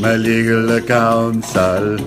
[0.00, 1.98] My legal counsel.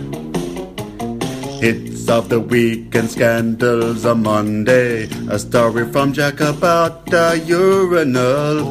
[1.60, 5.10] Hits of the week and scandals on Monday.
[5.30, 8.64] A story from Jack about the urinal.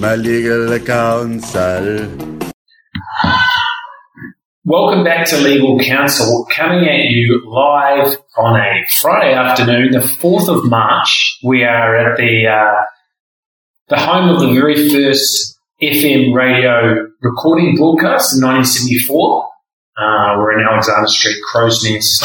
[0.00, 2.08] My legal counsel.
[4.64, 10.48] Welcome back to Legal Counsel, coming at you live on a Friday afternoon, the 4th
[10.48, 11.38] of March.
[11.44, 12.84] We are at the, uh,
[13.88, 19.48] the home of the very first FM radio recording broadcast in 1974.
[19.96, 22.22] Uh, we're in Alexander Street, Crow's Nest.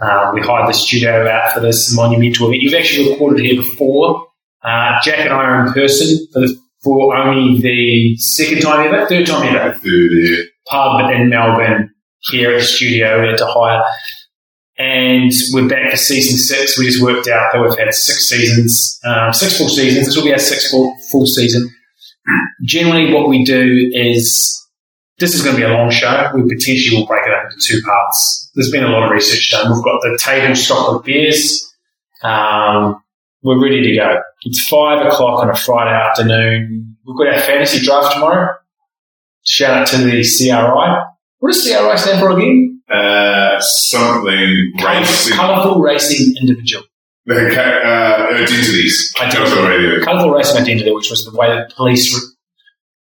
[0.00, 2.62] Uh, we hired the studio out for this monumental event.
[2.62, 4.28] You've actually recorded here before.
[4.62, 9.06] Uh, Jack and I are in person for, the, for only the second time ever,
[9.06, 9.74] third time ever.
[9.74, 10.46] Third year.
[10.66, 11.90] Pub in Melbourne
[12.30, 13.84] here at the studio we had to hire.
[14.78, 16.78] And we're back for season six.
[16.78, 20.06] We just worked out that we've had six seasons, um, six full seasons.
[20.06, 21.68] This will be our sixth full, full season.
[22.64, 24.66] Generally, what we do is
[25.18, 26.30] this is going to be a long show.
[26.34, 28.50] We potentially will break it up into two parts.
[28.54, 29.72] There's been a lot of research done.
[29.72, 31.64] We've got the table stock of beers.
[32.22, 33.02] Um,
[33.42, 34.20] we're ready to go.
[34.42, 36.96] It's five o'clock on a Friday afternoon.
[37.06, 38.54] We've got our fantasy draft tomorrow.
[39.44, 41.04] Shout out to the CRI.
[41.38, 42.82] What does CRI stand for again?
[42.90, 45.36] Uh, something racing.
[45.36, 46.84] Colourful Racing Individual.
[47.30, 49.12] Uh, identities.
[49.20, 50.04] Identity.
[50.04, 52.30] Colourful race Racing Identity, which was the way that police re-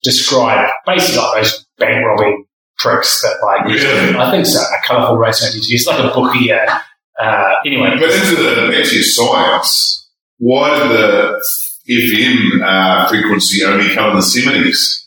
[0.02, 2.44] described basically like those bank robbing
[2.78, 4.16] tricks that like, Really?
[4.16, 5.74] I think so, a Colourful Racing Identity.
[5.74, 6.78] It's like a bookie, uh,
[7.20, 7.96] uh, anyway.
[7.98, 10.08] But into the back to your science,
[10.38, 11.44] why did the
[11.90, 14.98] FM uh, frequency only come in the 70s?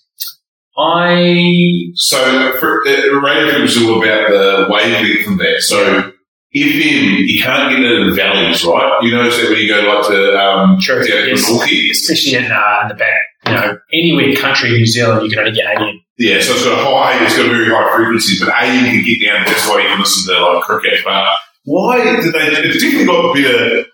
[0.78, 5.62] I, So for, uh, radio was all about the wavelength from that.
[5.62, 6.12] So
[6.56, 9.00] FM, you can't get it in valleys, right?
[9.02, 11.50] You notice that when you go like to um, down yes.
[11.50, 11.92] Milwaukee?
[11.92, 15.30] especially in, uh, in the back, you know, anywhere in country in New Zealand, you
[15.30, 16.06] can only get 80.
[16.18, 18.88] Yeah, so it's got a high, it's got a very high frequency, but A, you
[18.88, 21.00] can get down, that's why you can listen to like cricket.
[21.04, 21.28] But
[21.66, 23.86] why did they, it's definitely got better,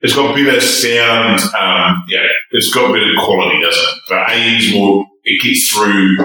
[0.00, 3.98] it's got better sound, um, yeah, it's got better quality, doesn't it?
[4.08, 6.18] But A is more, it gets through,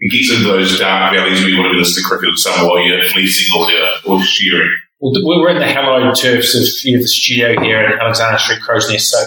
[0.00, 2.84] it gets into those dark valleys where you want to listen to cricket summer while
[2.84, 4.70] you're fleecing or, you're- or shearing.
[5.04, 8.90] We're in the hallowed turfs of you know, the studio here at Alexander Street Crow's
[8.90, 9.22] Nest, so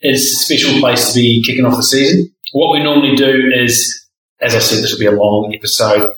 [0.00, 2.30] it's a special place to be kicking off the season.
[2.52, 4.06] What we normally do is,
[4.42, 6.12] as I said, this will be a long episode.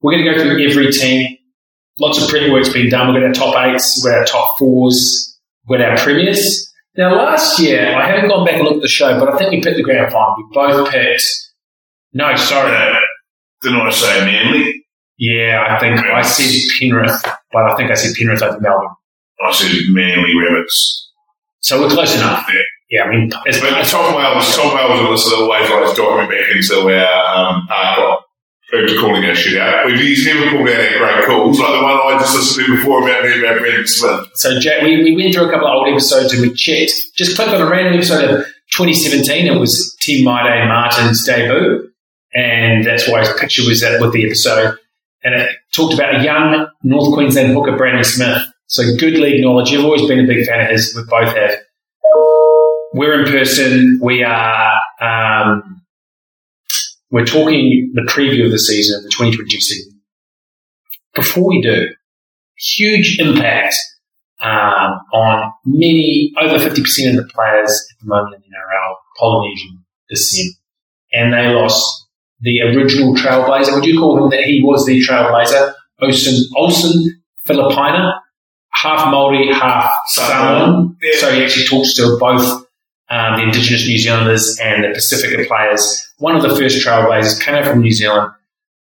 [0.00, 1.36] We're going to go through every team.
[1.98, 3.12] Lots of pre-work's been done.
[3.12, 6.72] We've got our top eights, we've got our top fours, we've got our premiers.
[6.96, 9.50] Now, last year, I haven't gone back and looked at the show, but I think
[9.50, 10.36] we picked the grand final.
[10.36, 11.24] We both picked.
[12.12, 12.76] No, sorry.
[12.76, 12.94] Uh,
[13.60, 14.71] didn't I say Manly?
[15.22, 16.50] Yeah, I think I said
[16.80, 17.22] Penrith,
[17.52, 18.88] but I think I said Penrith over Melbourne.
[19.46, 21.12] I said Manly Rabbits.
[21.60, 22.44] So we're close enough.
[22.48, 22.60] Yeah.
[22.90, 26.90] Yeah, I mean, it's, But Tom Wells, Tom Wells was always like diving back into
[26.92, 28.24] our um, park
[28.70, 29.86] who's calling our shit out.
[29.86, 32.76] We've, he's never called out our great calls, like the one I just listened to
[32.76, 34.28] before about me about Brandon Smith.
[34.34, 36.92] so Jack, we, we went through a couple of old episodes and we checked.
[37.16, 39.46] Just click on a random episode of 2017.
[39.46, 41.90] It was Te Maire Martin's debut,
[42.34, 44.76] and that's why his picture was that with the episode.
[45.24, 48.42] And it talked about a young North Queensland hooker, Brandon Smith.
[48.66, 49.70] So good league knowledge.
[49.70, 50.94] You've always been a big fan of his.
[50.96, 51.56] We both have.
[52.94, 54.00] We're in person.
[54.02, 54.74] We are.
[55.00, 55.82] Um,
[57.10, 60.00] we're talking the preview of the season, the 2022 season.
[61.14, 61.88] Before we do,
[62.56, 63.76] huge impact
[64.40, 66.70] um, on many, over 50%
[67.10, 70.54] of the players at the moment in the NRL, Polynesian descent.
[71.12, 72.01] And they lost
[72.42, 73.74] the original trailblazer.
[73.74, 75.74] Would you call him that he was the trailblazer?
[76.00, 78.18] Olsen, Olsen Filipaina,
[78.70, 80.96] half Maori, half Samoan.
[81.00, 81.18] Yeah.
[81.18, 82.66] So he actually talks to both
[83.08, 86.12] um, the Indigenous New Zealanders and the Pacifica players.
[86.18, 88.32] One of the first trailblazers came out from New Zealand,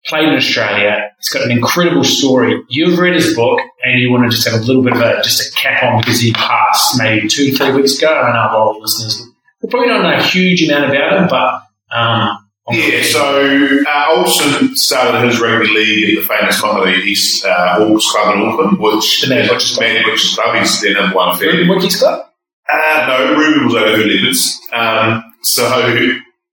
[0.06, 1.10] played in Australia.
[1.18, 2.62] He's got an incredible story.
[2.68, 5.22] You've read his book and you want to just have a little bit of a
[5.22, 8.12] just a cap on because he passed maybe two, three weeks ago.
[8.12, 9.26] I know a lot of listeners
[9.62, 11.62] will probably don't know a huge amount about him, but
[11.96, 17.76] um, Yeah, so uh, Olsen started his rugby league at the famous Comedy East uh,
[17.78, 20.02] Hawks Club in Auckland, which The Man Butchers Club.
[20.04, 20.56] Butchers Club.
[20.56, 21.48] He's their number one fan.
[21.48, 22.26] Ruben Wiki's club.
[22.68, 24.60] Uh, no, Ruben was over who Leopards.
[24.72, 25.62] Um, so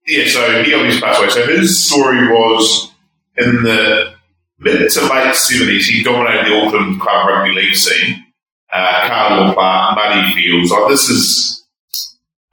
[0.05, 1.29] yeah, so he obviously passed away.
[1.29, 2.91] So his story was
[3.37, 4.13] in the
[4.59, 5.87] mid to late seventies.
[5.87, 8.23] He dominated the Auckland club rugby league scene.
[8.71, 10.69] Uh, Carlaw Park, Muddy Fields.
[10.69, 11.62] Like this is.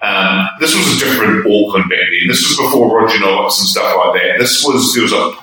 [0.03, 2.29] Um, this was a different Auckland back then.
[2.29, 4.39] This was before Rogernomics and stuff like that.
[4.39, 5.37] This was there was a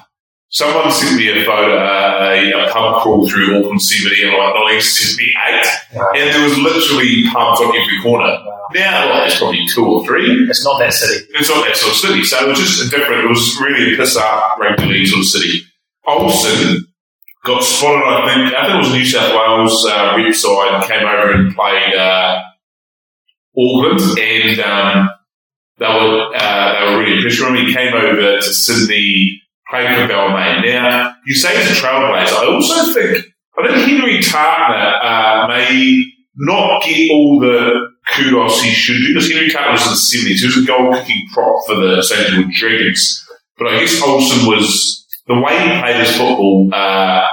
[0.49, 4.55] Someone sent me a photo, uh, a, a pub crawl through Auckland CBD in like
[4.55, 6.07] 1978, Wow.
[6.15, 8.31] and there was literally pubs on every corner.
[8.73, 10.47] Now, like, there's probably two or three.
[10.49, 11.25] It's not that city.
[11.35, 13.25] It's not that sort of city, so it was just a different.
[13.25, 14.57] It was really a piss up
[14.87, 15.63] league sort of city.
[16.07, 16.87] Olsen
[17.43, 18.03] got spotted.
[18.07, 21.55] I think I think it was New South Wales uh, rep side came over and
[21.55, 22.41] played uh,
[23.57, 25.09] Auckland, and um,
[25.77, 27.55] they were uh, they were really impressed him.
[27.55, 30.65] He came over to Sydney, played for Balmain.
[30.65, 32.33] Now you say he's a trailblazer.
[32.33, 33.25] I also think
[33.57, 36.03] I think Henry Tatana uh, may
[36.35, 40.41] not get all the kudos he should do because Henry Tatana was in the seventies.
[40.41, 42.29] He was a goal kicking prop for the St.
[42.29, 43.23] George Dragons.
[43.57, 46.69] But I guess Olsen was the way he played his football.
[46.71, 47.25] Uh,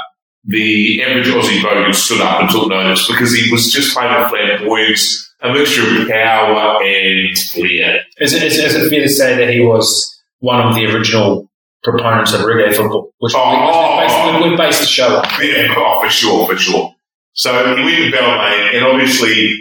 [0.44, 4.30] the average Aussie voter stood up and took notice because he was just playing with
[4.30, 8.00] flamboyance, a mixture of power and flair.
[8.18, 10.10] Is it, is, is it fair to say that he was
[10.40, 11.50] one of the original
[11.82, 15.24] proponents of reggae football, which Oh, we, oh, based, we based the show on?
[15.42, 16.94] Yeah, oh, for sure, for sure.
[17.34, 19.54] So he went to Balmain, and obviously,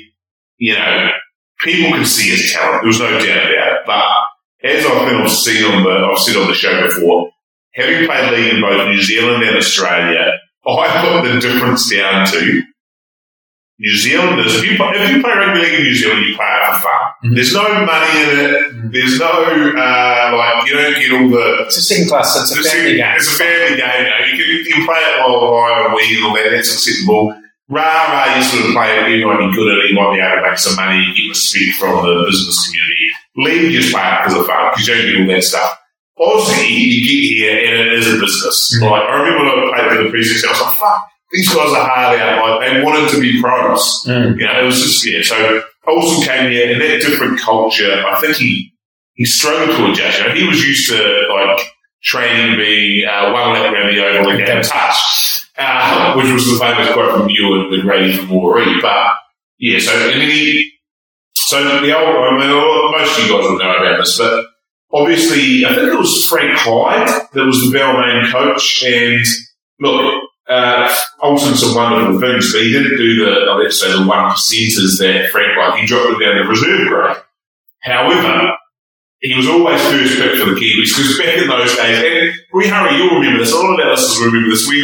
[0.57, 1.09] you know,
[1.59, 2.83] people can see his talent.
[2.83, 3.79] There was no doubt about it.
[3.85, 4.05] But
[4.63, 7.31] as I've been seen on the, I've said on the show before,
[7.73, 10.31] having played league in both New Zealand and Australia,
[10.65, 12.61] I put the difference down to
[13.79, 14.55] New Zealanders.
[14.55, 16.79] If you play, if you play rugby league in New Zealand, you play it for
[16.85, 17.01] fun.
[17.25, 17.35] Mhm.
[17.35, 18.53] There's no money in it.
[18.93, 22.61] There's no uh, like you don't get all the It's a second class, it's a
[22.69, 23.13] family game.
[23.17, 23.97] It's a family game.
[23.97, 24.19] You, know.
[24.29, 26.49] you, can, you can play it while on weed and all that.
[26.53, 27.33] That's acceptable.
[27.69, 29.17] Rah rah, you sort of play it.
[29.19, 29.89] You might be good at it.
[29.89, 31.01] You might be able to make some money.
[31.01, 33.07] You get respect from the business community.
[33.41, 35.71] League, you just play it because of fun because you don't get all that stuff.
[36.19, 38.77] Aussie, you get here and it is a business.
[38.77, 38.91] Mhm.
[38.91, 41.01] Like I remember when I played for the precinct, I was like, "Fuck,
[41.33, 44.05] these guys are hard out." Like they wanted to be pros.
[44.07, 44.39] Mm.
[44.39, 45.21] You know, it was just yeah.
[45.23, 48.03] So Olsen came here in that different culture.
[48.07, 48.73] I think he
[49.13, 50.19] he struggled to adjust.
[50.19, 51.61] You know, he was used to like
[52.03, 56.45] training being uh, one lap around the oval and get a touch, uh, which was
[56.45, 58.81] the famous quote from you and with Grady from Warree.
[58.81, 59.13] But
[59.57, 60.71] yeah, so and then he
[61.35, 62.49] so the old I mean,
[62.91, 64.45] most of you guys will know about this, but
[64.91, 69.25] obviously I think it was Frank Hyde that was the Balmain coach, and
[69.79, 70.22] look.
[70.53, 74.99] Uh, Olsen some wonderful things, but he didn't do the, let's say, the one percenters
[74.99, 75.79] that Frank like.
[75.79, 77.17] He dropped it down to reserve grade.
[77.81, 78.53] However,
[79.19, 82.67] he was always first pick for the Kiwis because back in those days, and we
[82.67, 83.51] hurry, you'll remember this.
[83.51, 84.67] A lot of our listeners will remember this.
[84.67, 84.83] We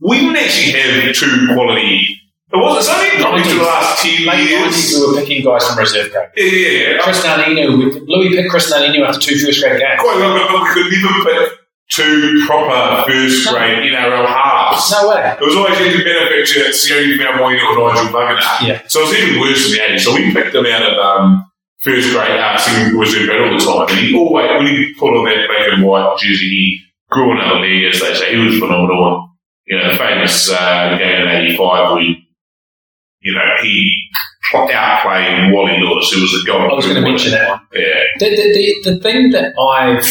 [0.00, 2.08] we didn't actually have two quality.
[2.52, 4.94] It wasn't something probably to the last ten Late years.
[4.94, 6.28] we were picking guys from reserve grade.
[6.36, 6.98] Yeah, yeah, yeah.
[7.02, 10.00] Chris Nardino, Louis picked Chris Nardino after two first grade games.
[10.00, 11.61] Quite but we could never pick
[11.94, 14.90] two proper first grade NRL halves.
[14.90, 15.36] No way.
[15.40, 18.66] It was always either benefit to Sione Malmoina or Nigel Bugger.
[18.66, 18.82] Yeah.
[18.88, 20.00] So it was even worse than the 80s.
[20.00, 21.52] So we picked him out of um,
[21.82, 23.96] first grade uh, singing reserve grade all the time.
[23.96, 26.80] And he always, when he put on that black and white jersey, he
[27.10, 28.36] grew another leg, as they say.
[28.36, 29.28] He was phenomenal.
[29.66, 34.08] You know, the famous uh, game in 85 where, you know, he
[34.54, 36.60] outplayed Wally Lewis, who was a goal.
[36.60, 37.60] I was going to mention that one.
[37.72, 38.02] Yeah.
[38.18, 40.04] The, the, the, the thing that I've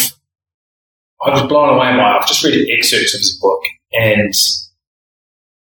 [1.24, 2.20] I was blown away by, it.
[2.20, 3.60] I've just read excerpts of his book,
[3.92, 4.32] and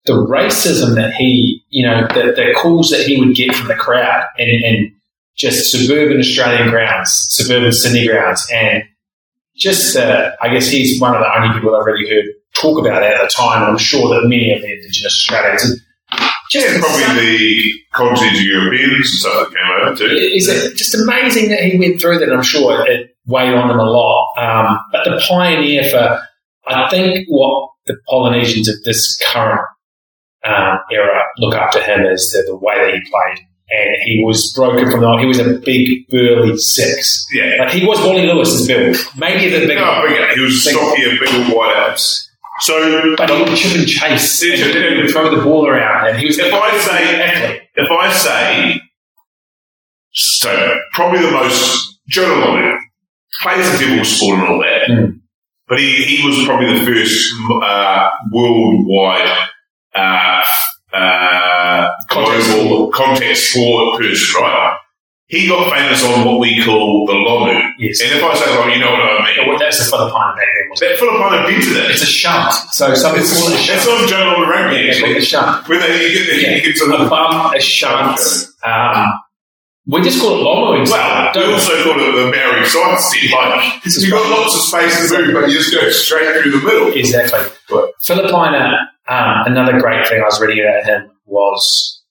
[0.06, 3.76] the racism that he, you know, the, the calls that he would get from the
[3.76, 4.92] crowd, and, and
[5.36, 8.84] just suburban Australian grounds, suburban Sydney grounds, and
[9.56, 13.04] just, uh, I guess he's one of the only people I've really heard talk about
[13.04, 15.82] it at the time, and I'm sure that many of the Indigenous Australians.
[16.50, 20.06] Just Yeah, probably the continental Europeans and stuff that came over too.
[20.16, 22.34] is it just amazing that he went through that?
[22.34, 24.19] I'm sure it weighed on him a lot.
[24.38, 26.20] Um, but the pioneer for,
[26.68, 29.62] I think, what the Polynesians of this current
[30.46, 33.46] um, era look up to him is the, the way that he played.
[33.72, 35.18] And he was broken from the.
[35.20, 37.28] He was a big, burly six.
[37.32, 37.58] Yeah.
[37.60, 40.34] Like he was Wally Lewis's build, maybe the big, No, bigger.
[40.34, 42.26] He was Big- stockier, bigger, white abs.
[42.62, 45.02] So but he would chip and chase and, yeah.
[45.02, 46.08] and throw the ball around.
[46.08, 47.62] And he was if I say athlete.
[47.76, 48.82] if I say,
[50.12, 52.80] so probably the most Joe
[53.46, 55.20] Lomond plays a devil sport and all that, Mm.
[55.68, 57.32] but he, he was probably the first
[57.64, 59.38] uh, worldwide
[59.96, 60.44] uh,
[60.94, 64.78] uh, Contact global contact sport person, right?
[65.28, 67.72] He got famous on what we call the Lomu.
[67.78, 68.02] Yes.
[68.02, 69.48] And if I say Lomu, you know what I mean.
[69.48, 70.70] Well, that's the Filipino back then.
[70.72, 70.90] wasn't it?
[70.90, 71.92] That Filipino invented it.
[71.92, 72.52] It's a shunt.
[72.74, 74.02] So some people It's, call it a that's shunt.
[74.02, 75.68] on Jonah Lomu rugby, Yeah, it's called a shunt.
[75.70, 76.56] When they, you get, Yeah.
[76.56, 78.20] you get to a the bum, a shunt.
[78.66, 79.14] Um,
[79.88, 80.90] We just call it lawn mowing.
[80.90, 83.32] Well, we also call it the Maori side stick.
[83.32, 86.66] Like, you've got lots of space to move, but you just go straight through the
[86.66, 86.94] middle.
[86.94, 87.40] Exactly.
[87.72, 87.92] Right.
[88.08, 88.74] Filipaina,
[89.08, 92.04] um, another great thing I was reading about him was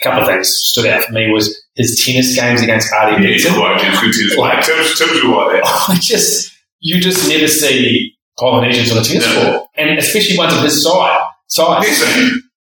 [0.00, 3.28] a couple of things stood out for me was his tennis games against Artie Yeah,
[3.30, 3.54] Dixon.
[3.54, 4.36] quite it's good tennis.
[4.36, 5.64] Like- Tim's, Tim's good like that.
[5.90, 9.52] I just you just never see Polynesians on a tennis No.
[9.58, 11.18] court, and especially ones of his size.
[11.48, 12.02] Size.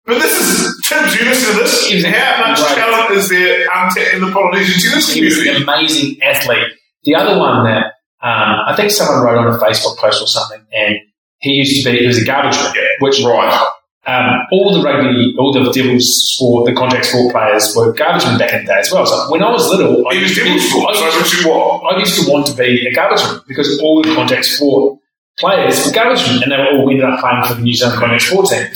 [0.06, 2.04] But this is, Tim's, you listen to this.
[2.04, 2.74] How much Right.
[2.76, 5.48] talent is there untapped in the Polynesian tennis was community?
[5.50, 6.68] an amazing athlete.
[7.04, 7.86] The other one that
[8.22, 10.96] um, I think someone wrote on a Facebook post or something, and
[11.38, 12.82] he used to be he was a garbage man, Yeah.
[13.00, 13.66] which Right.
[14.06, 18.38] um, all the rugby, all the Devils sport, the contact sport players were garbage men
[18.38, 19.04] back in the day as well.
[19.06, 21.94] So when I was little, I He was used Devil's sport, I so used what?
[21.94, 24.98] I used to want to be a garbage man because all the contact sport
[25.38, 28.22] players were garbage and they were all ended up playing for the New Zealand contact
[28.22, 28.66] sport team.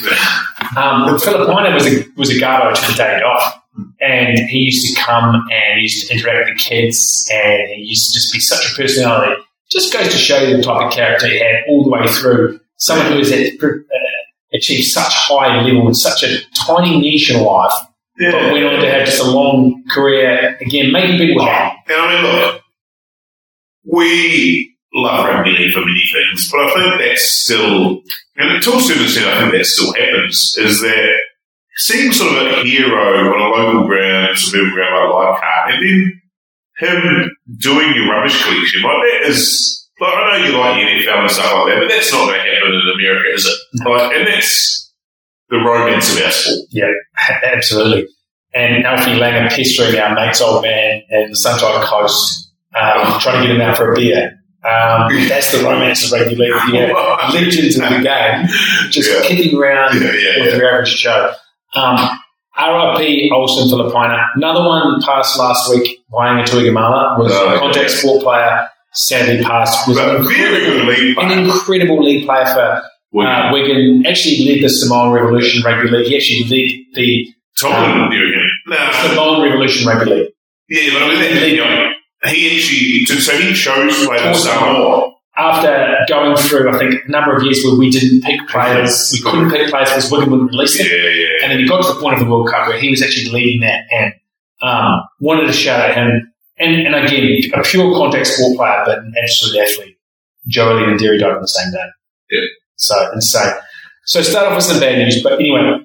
[0.77, 3.55] Um, Filipaina was a was a garbo to the day off,
[4.01, 7.83] and he used to come and he used to interact with the kids, and he
[7.89, 9.43] used to just be such a personality.
[9.71, 12.61] Just goes to show you the type of character he had all the way through.
[12.77, 13.67] Someone who has uh,
[14.53, 17.73] achieved such high level in such a tiny niche in life,
[18.19, 18.53] but Yeah.
[18.53, 20.57] went on to have just a long career.
[20.61, 21.77] Again, making people happy.
[21.89, 22.63] And I mean, look,
[23.85, 28.03] we love rugby league for many things, but I think that's still,
[28.37, 31.21] and to a certain extent, I think that still happens, is that
[31.77, 36.21] seeing sort of a hero on a local ground, suburban ground like Leichhardt, and then
[36.79, 41.31] him doing your rubbish collection, like that is, like, I know you like NFL and
[41.31, 43.89] stuff like that, but that's not going to happen in America, is it?
[43.89, 44.93] Like, and that's
[45.51, 46.69] the romance of our sport.
[46.71, 46.91] Yeah,
[47.45, 48.07] absolutely.
[48.53, 53.47] And Alfie Langer pestering our mate's old man in the Sunshine Coast, um, trying to
[53.47, 54.40] get him out for a beer.
[54.63, 56.53] Um, that's the romance of rugby league.
[56.73, 58.47] Yeah, legends of the game,
[58.91, 59.23] just Yeah.
[59.27, 61.33] kicking around Yeah, yeah, with your average Joe.
[61.75, 61.97] Um,
[62.59, 64.27] RIP Olsen Filipaina.
[64.35, 67.97] Another one passed last week, Va'aiga Tuigamala, was Oh, a contact yeah.
[67.97, 69.89] sport player, sadly passed.
[69.89, 71.39] Was an good league an player.
[71.41, 72.83] incredible league player for
[73.23, 74.05] uh, Wigan.
[74.07, 76.07] Actually led the Samoan Revolution Rugby League.
[76.09, 77.27] He actually led the
[77.59, 78.11] Tottenham.
[78.67, 80.29] No, Samoan Revolution Rugby League.
[80.69, 81.90] Yeah, but I mean, you know,
[82.25, 85.15] he actually, so he chose players Samoa.
[85.37, 89.21] After going through, I think, a number of years where we didn't pick players, we
[89.23, 91.17] couldn't pick players because Wigan wouldn't release Yeah, them.
[91.17, 91.27] yeah.
[91.45, 93.31] And then he got to the point of the World Cup where he was actually
[93.33, 94.13] leading that and
[94.61, 96.31] um, wanted to shout at him.
[96.59, 99.97] And, and again, a pure contact sport player, but an absolute athlete.
[100.47, 101.87] Joey and Derry died on the same day.
[102.31, 102.41] Yeah.
[102.77, 103.53] So insane.
[104.05, 105.79] So start off with some bad news, but anyway,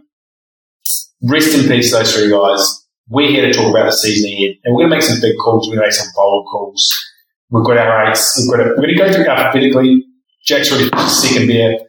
[1.23, 2.84] rest in peace, those three guys.
[3.07, 5.35] We're here to talk about the season ahead, and we're going to make some big
[5.37, 5.67] calls.
[5.67, 6.81] We're going to make some bold calls.
[7.51, 8.33] We've got our eights.
[8.37, 8.65] We've got.
[8.65, 10.05] A, we're going to go through alphabetically.
[10.45, 11.79] Jack's already finished his second beer.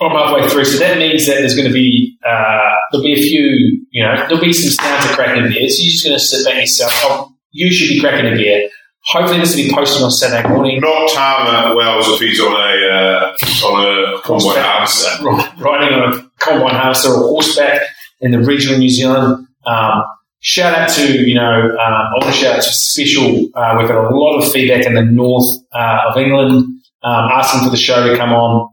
[0.00, 3.22] I'm halfway through, so that means that there's going to be uh, there'll be a
[3.22, 3.86] few.
[3.90, 5.78] You know, there'll be some sounds of cracking beers.
[5.78, 6.92] So you're just going to sit back yourself.
[7.04, 8.68] Oh, you should be cracking a beer.
[9.06, 10.80] Hopefully, this will be posted on Saturday morning.
[10.80, 15.24] Not Tama Wells if he's on a, uh, on a convoy harvester.
[15.58, 17.82] riding on a combine harvester or horseback
[18.20, 19.48] in the regional New Zealand.
[19.66, 20.02] Um,
[20.40, 23.48] shout out to, you know, um, I want to shout out to Special.
[23.54, 26.64] Uh, we've got a lot of feedback in the north uh, of England
[27.02, 28.70] um, asking for the show to come on.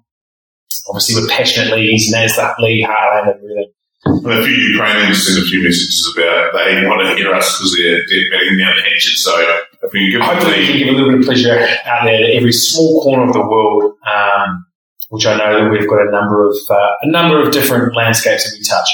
[0.89, 3.72] Obviously, we're passionate leagues, NASDAQ League, Heartland, and everything.
[4.05, 7.75] And a few Ukrainians sent a few messages about they want to hear us because
[7.75, 9.17] they're, they're batting down the hatchet.
[9.17, 12.05] So if we can give Hopefully, we can give a little bit of pleasure out
[12.05, 14.65] there to every small corner of the world, um,
[15.10, 18.50] which I know that we've got a number of uh, a number of different landscapes
[18.50, 18.89] that we touch.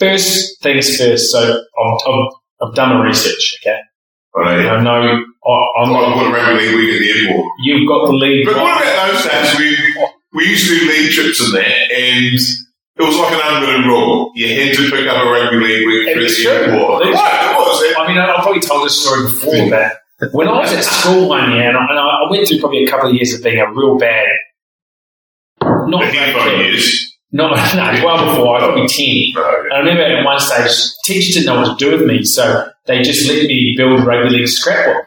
[0.00, 1.30] First things first.
[1.30, 2.24] So I've, I've,
[2.68, 3.58] I've done my research.
[3.62, 3.78] Okay,
[4.34, 6.98] the, I know, I know I, I'm I've not, got a rugby league week at
[7.00, 7.46] the airport.
[7.62, 8.46] you've got the lead.
[8.46, 9.58] But what about those days?
[9.58, 13.86] We, we used to do league trips and that, and it was like an unwritten
[13.88, 14.32] rule.
[14.34, 17.02] You had to pick up a rugby league week for the airport.
[17.04, 17.94] Right, it was.
[17.98, 21.50] I mean, I've probably told this story before, but when I was at school one
[21.52, 23.68] year, and I, and I went through probably a couple of years of being a
[23.72, 24.28] real bad,
[25.62, 26.72] not The great kid.
[26.72, 27.06] years.
[27.32, 29.32] Not no, well before I was probably ten.
[29.34, 30.70] No, And I remember at one stage,
[31.04, 34.30] teachers didn't know what to do with me, so they just let me build rugby
[34.30, 35.04] league scrapbook.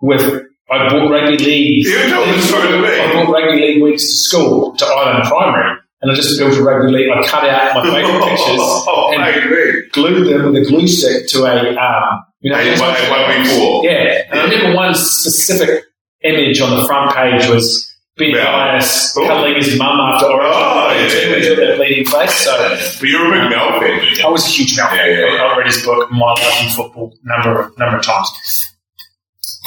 [0.00, 1.84] With I bought rugby league.
[1.86, 2.88] You told this story to me.
[2.88, 6.62] I brought rugby league weeks to school to Island Primary, and I just built a
[6.62, 7.10] rugby league.
[7.10, 11.44] I cut out my favourite pictures oh, and glued them with a glue stick to
[11.44, 13.84] a um, you know, Hey, one, hey, one before.
[13.84, 14.22] yeah.
[14.30, 15.84] And I remember one specific
[16.22, 18.50] image on the front page was Ben Yeah.
[18.56, 19.26] Linus Oh.
[19.26, 20.50] cuddling his mum after Orange.
[20.52, 22.34] Oh, yeah, yeah, With that bleeding face.
[22.44, 22.52] So
[23.00, 24.24] But you're a big Mel fan.
[24.24, 24.96] I was a huge Mel fan.
[24.98, 25.44] Yeah, yeah, yeah.
[25.44, 28.28] I've read his book, My Life in Football, number of number of times.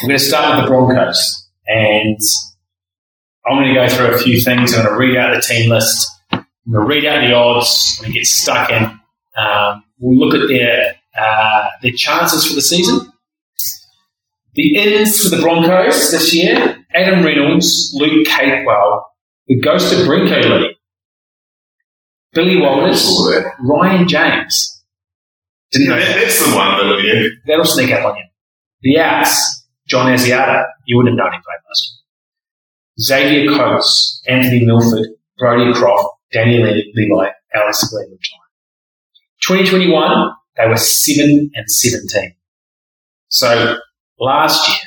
[0.04, 2.18] We're going to start with the Broncos, and
[3.46, 4.74] I'm going to go through a few things.
[4.74, 6.10] I'm going to read out the team list.
[6.32, 7.98] I'm going to read out the odds.
[8.00, 8.84] I'm going to get stuck in.
[9.38, 13.11] Um, we'll look at their uh, their chances for the season,
[14.54, 19.04] The ins for the Broncos this year Adam Reynolds, Luke Capewell,
[19.48, 20.76] the Ghost of Brenko Lee,
[22.34, 23.10] Billy Walters,
[23.62, 24.84] Ryan James.
[25.72, 26.20] Didn't know That- that.
[26.22, 27.28] that's the one that, yeah.
[27.48, 28.24] That'll sneak up on you.
[28.82, 30.66] The outs, John Asiata.
[30.86, 32.00] You wouldn't have known he played last year.
[33.00, 38.18] Xavier Coates, Anthony Milford, Brodie Croft, Danny Le- Levi, Alex Glenn
[39.48, 42.36] 2021, they were 7 and 17.
[43.30, 43.78] So
[44.22, 44.78] last year,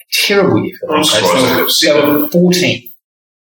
[0.00, 1.80] a terrible year for the Broncos.
[1.80, 2.88] They were, they were 14.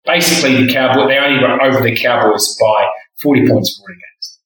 [0.06, 2.88] Basically, the Cowboys, they only were over the Cowboys by
[3.22, 4.38] 40 points, 40 games.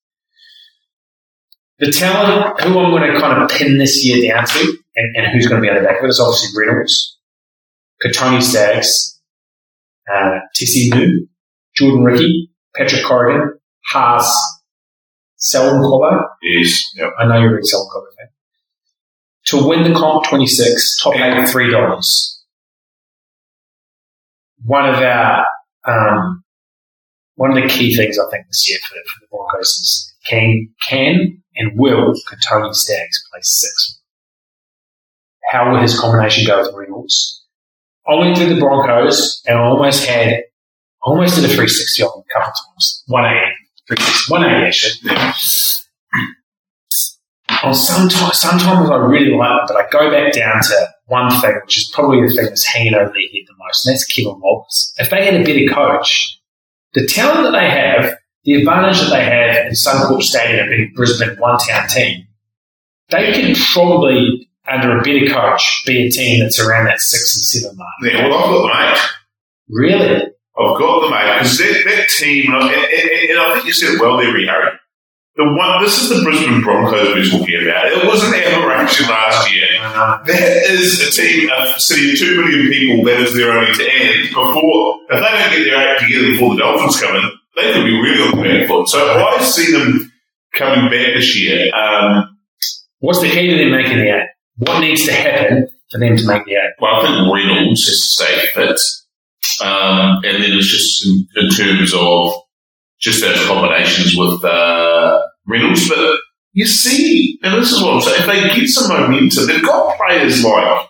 [1.78, 5.32] The talent, who I'm going to kind of pin this year down to, and, and
[5.32, 7.18] who's going to be on the back of it, is obviously Reynolds,
[8.04, 9.20] Kotoni Staggs,
[10.12, 11.28] uh, Tesi Niu,
[11.76, 14.32] Jordan Riki, Patrick Carrigan, Haas,
[15.36, 16.24] Selwyn Cobbo.
[16.42, 16.82] Yes.
[16.96, 17.10] Yep.
[17.18, 18.28] I know you're a Selwyn Cobbo fan.
[19.46, 22.40] To win the comp 26, top eight, three dollars.
[24.64, 25.44] One of our,
[25.84, 26.44] um,
[27.34, 30.68] one of the key things I think this year for, for the Broncos is can,
[30.88, 34.00] can and will Kotoni Staggs play six?
[35.50, 37.44] How will his combination go with Reynolds?
[38.08, 40.42] I went through the Broncos and I almost had, I
[41.02, 43.04] almost did a 360 on them a couple of times.
[43.06, 43.62] 180.
[43.88, 46.32] 360, 180 actually.
[47.62, 47.72] Oh, yeah.
[47.72, 51.78] Sometimes, sometimes I really like them, but I go back down to one thing, which
[51.78, 54.94] is probably the thing that's hanging over their head the most, and that's Kevin Walters.
[54.98, 56.40] If they had a better coach,
[56.94, 61.38] the talent that they have, the advantage that they have in Suncorp Stadium being Brisbane
[61.38, 62.26] one town team,
[63.10, 67.62] they could probably, under a better coach, be a team that's around that six and
[67.62, 67.90] seven mark.
[68.02, 68.98] Yeah, well, I've got the mate.
[69.68, 70.16] Really?
[70.58, 73.94] I've got the mate because that, that team, and, and, and I think you said
[73.94, 74.71] it well there, Harry.
[75.34, 77.86] The one, this is the Brisbane Broncos we're talking about.
[77.86, 79.64] It wasn't aberration last year.
[79.80, 83.04] That is a team, a city of two million people.
[83.06, 84.28] That is their only to end.
[84.28, 87.84] Before, if they don't get their act together before the Dolphins come in, they could
[87.84, 88.88] be really on the back foot.
[88.88, 90.12] So I see them
[90.52, 91.74] coming back this year.
[91.74, 92.36] Um,
[92.98, 94.28] what's the key to them making the eight?
[94.58, 96.76] What needs to happen for them to make the eight?
[96.78, 98.80] well, I think Reynolds has to stay fit.
[99.64, 102.41] Um, and then it's just in, in terms of
[103.02, 105.88] just those combinations with uh, Reynolds.
[105.88, 106.16] But
[106.52, 109.96] you see, and this is what I'm saying, if they get some momentum, they've got
[109.98, 110.86] players like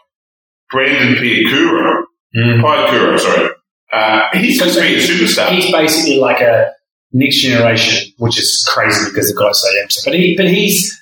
[0.71, 2.03] Brendan Piakura,
[2.37, 3.49] Piakura, sorry.
[3.93, 5.51] Uh, he's So- going to be a superstar.
[5.51, 6.73] He's basically like a
[7.13, 9.89] next generation, which is crazy because the guy's so young.
[10.05, 10.99] But he, but he's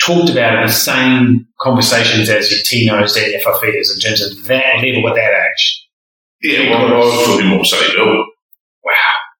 [0.00, 4.76] talked about in the same conversations as your Tinos and FFEs in terms of that
[4.82, 5.80] level at that age.
[6.42, 8.06] Yeah, well, I was talking more Sonny Bill.
[8.06, 8.24] Wow.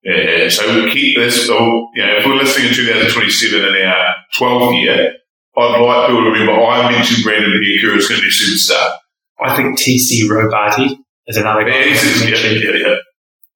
[0.04, 0.48] Yeah, yeah.
[0.48, 1.56] So we keep this, so,
[1.94, 5.14] you know, if we're listening in 2027 in our 12th year,
[5.56, 8.96] I'd like people to remember I mentioned Brendan Piakura is going to be a superstar.
[9.40, 11.78] I think TC Robati is another guy.
[11.78, 12.94] Yeah, who's yeah, yeah, yeah.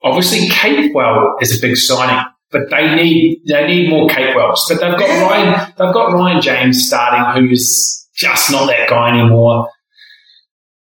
[0.02, 4.60] Obviously, Capewell is a big signing, but they need they need more Capewells.
[4.68, 9.68] But they've got Ryan they've got Ryan James starting, who's just not that guy anymore.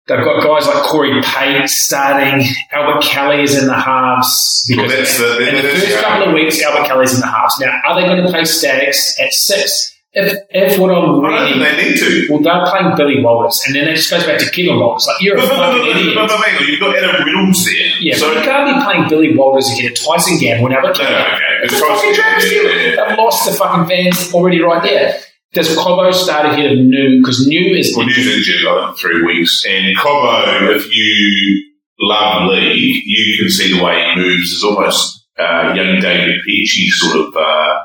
[0.07, 2.45] They've got guys like Corey Pate starting.
[2.71, 6.33] Albert Kelly is in the halves Well, that's the- in the first the- couple of
[6.33, 7.59] weeks, Albert Kelly's in the halves.
[7.59, 9.93] Now, are they going to play Staggs at six?
[10.13, 12.27] If if what I'm reading, they need to.
[12.31, 15.05] well, they're playing Billy Walters, and then it just goes back to Kevin Walters.
[15.07, 16.15] Like you're a But, but, but, fucking but, idiot.
[16.15, 17.87] but, but, on, you've got Adam Reynolds there.
[17.99, 20.97] Yeah, so, but you can't be playing Billy Walters again twice Tyson Gamble and Albert
[20.97, 21.11] no, Kelly.
[21.13, 21.59] no, okay.
[21.63, 23.05] It's It's a fucking yeah, yeah.
[23.09, 25.19] They've lost the fucking fans already right there.
[25.53, 27.19] Does Cobbo start ahead of Niu?
[27.21, 29.63] Because Niu is Well, Niu's injured, I think, three weeks.
[29.67, 31.63] And Cobbo, if you
[31.99, 34.51] love league, you can see the way he moves.
[34.51, 37.75] is almost uh, young David Peachey sort of uh,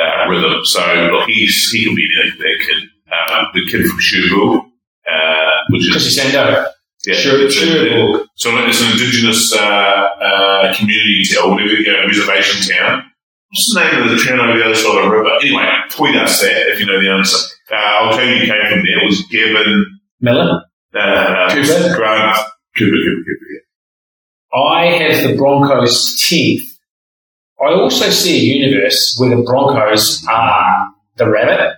[0.00, 0.60] uh, rhythm.
[0.64, 2.88] So, look, he's, he can be the, the kid.
[3.10, 4.62] Uh, the kid from Cherbourg,
[5.08, 6.66] uh, which is Sando.
[7.06, 8.26] yeah, a- Cherbourg.
[8.34, 13.03] so it's an indigenous uh, uh, community town, whatever, you know, reservation town.
[13.54, 15.30] What's the name of the town over the other side of the river?
[15.40, 17.38] Anyway, tweet us that if you know the answer.
[17.70, 18.98] Uh, I'll tell you who came from there.
[19.00, 20.60] It was Gavin Miller.
[20.92, 21.94] uh, Cooper?
[21.94, 22.36] Grant
[22.76, 23.46] Cooper, Cooper, Cooper.
[23.54, 24.60] yeah.
[24.60, 26.62] I have the Broncos 10th.
[27.60, 31.76] I also see a universe where the Broncos are the rabbit.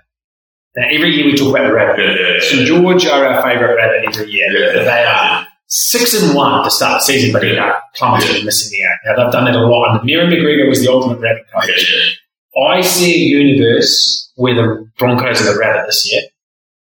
[0.76, 2.02] Now, every year we talk about the rabbit.
[2.02, 2.40] Yeah, yeah, yeah.
[2.40, 4.50] St George are our favourite rabbit every year.
[4.82, 8.70] They are six and one to start the season, but they are plummeted and missing
[8.70, 8.98] the eight.
[9.06, 9.96] Now they've done that a lot.
[9.98, 11.68] And Mary McGregor was the ultimate rabbit coach.
[11.92, 12.76] Yeah, yeah.
[12.76, 16.22] I see a universe where the Broncos are the rabbit this year.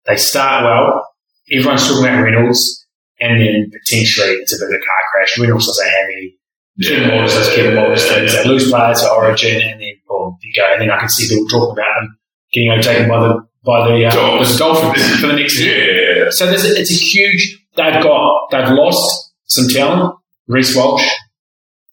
[0.06, 1.06] They start well.
[1.52, 2.86] Everyone's talking about Reynolds,
[3.20, 5.38] and then potentially it's a bit of a car crash.
[5.38, 6.36] Reynolds does a heavy.
[6.82, 7.14] Kevin Yeah.
[7.16, 8.32] Walters does Kevin Walters things.
[8.32, 10.66] They lose players to Origin, and then boom, you go.
[10.72, 12.18] And then I can see people talking about them
[12.52, 14.52] getting overtaken by the by the, uh, Dolphins.
[14.52, 16.24] the Dolphins for the next year.
[16.24, 16.30] Yeah.
[16.30, 17.59] So there's a, it's a huge.
[17.76, 20.16] They've got they've lost some talent.
[20.48, 21.08] Reece Walsh,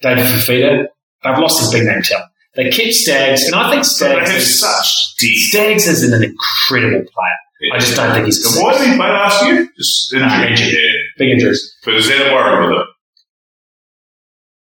[0.01, 0.85] David Fifita.
[1.23, 2.31] They've lost some big name talent.
[2.55, 5.37] They keep Staggs, and I think Staggs is, such deep.
[5.37, 7.73] Staggs is an incredible player.
[7.73, 9.67] I just don't think he's And why did he play last year?
[9.77, 10.51] Just injury.
[10.51, 10.73] Injured.
[10.73, 10.91] Yeah.
[11.17, 11.75] big injuries.
[11.85, 12.83] But is that a worry with him?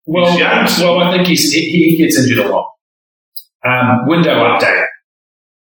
[0.05, 1.61] Well, well, I think he's, he,
[1.95, 2.67] he gets injured a lot.
[3.65, 4.85] Um, window update.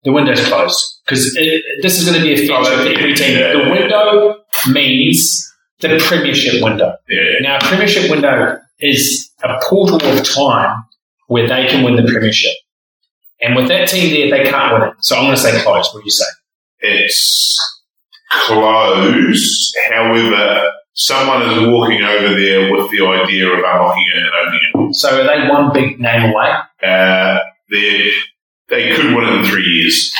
[0.04, 1.34] The window's closed because
[1.82, 3.36] this is going to be a feature Oh, of every team.
[3.38, 6.96] The window means the premiership window.
[7.10, 7.40] Yeah.
[7.42, 10.84] Now, a premiership window is a portal of time
[11.28, 12.54] where they can win the premiership.
[13.42, 14.96] And with that team there, they can't win it.
[15.02, 15.94] So I'm going to say close.
[15.94, 16.26] What do you say?
[16.80, 17.60] It's
[18.46, 19.76] closed.
[19.90, 24.96] However, someone is walking over there with the idea of unlocking it and opening it.
[24.96, 26.54] So are they one big name away?
[26.82, 28.12] Uh, they
[28.70, 30.12] they could win it in three years.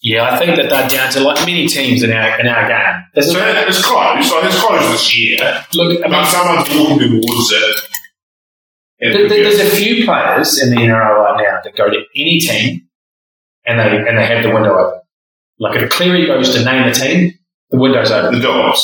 [0.00, 3.02] Yeah, I think that they're down to like many teams in our in our game.
[3.14, 4.30] This So it's close.
[4.32, 5.38] Like it's close this year.
[5.74, 7.80] look, I mean, But someone's walking towards it.
[9.00, 12.00] And There- there- There's a few players in the NRL right now that go to
[12.16, 12.82] any team
[13.66, 15.00] and they and they have the window open.
[15.58, 17.32] Like if Cleary goes to name a team,
[17.70, 18.34] the window's open.
[18.38, 18.80] the dogs.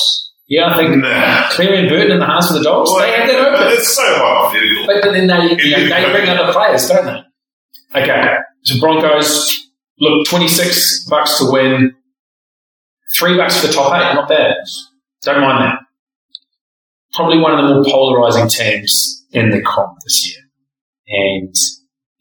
[0.49, 1.49] Yeah, I think Nah.
[1.51, 3.73] Cleary and Burton in the hearts for the Dogs, they have that open.
[3.73, 4.87] it's so hypothetical.
[4.87, 8.01] But then they, you know, they bring other players, don't they?
[8.03, 9.64] Okay, so Broncos
[9.99, 11.95] look twenty six bucks to win,
[13.19, 14.57] three bucks for the top eight, not bad.
[15.23, 15.79] Don't mind that.
[17.15, 20.45] Probably one of the more polarizing teams in the comp this year,
[21.09, 21.55] and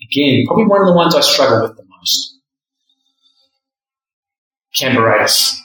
[0.01, 2.37] again, probably one of the ones I struggle with the most.
[4.77, 5.55] Canberra Raiders.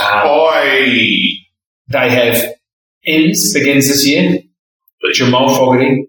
[0.00, 0.18] Um,
[1.88, 2.54] they have
[3.06, 4.42] ends begins this year.
[5.14, 6.08] Jamal Fogarty,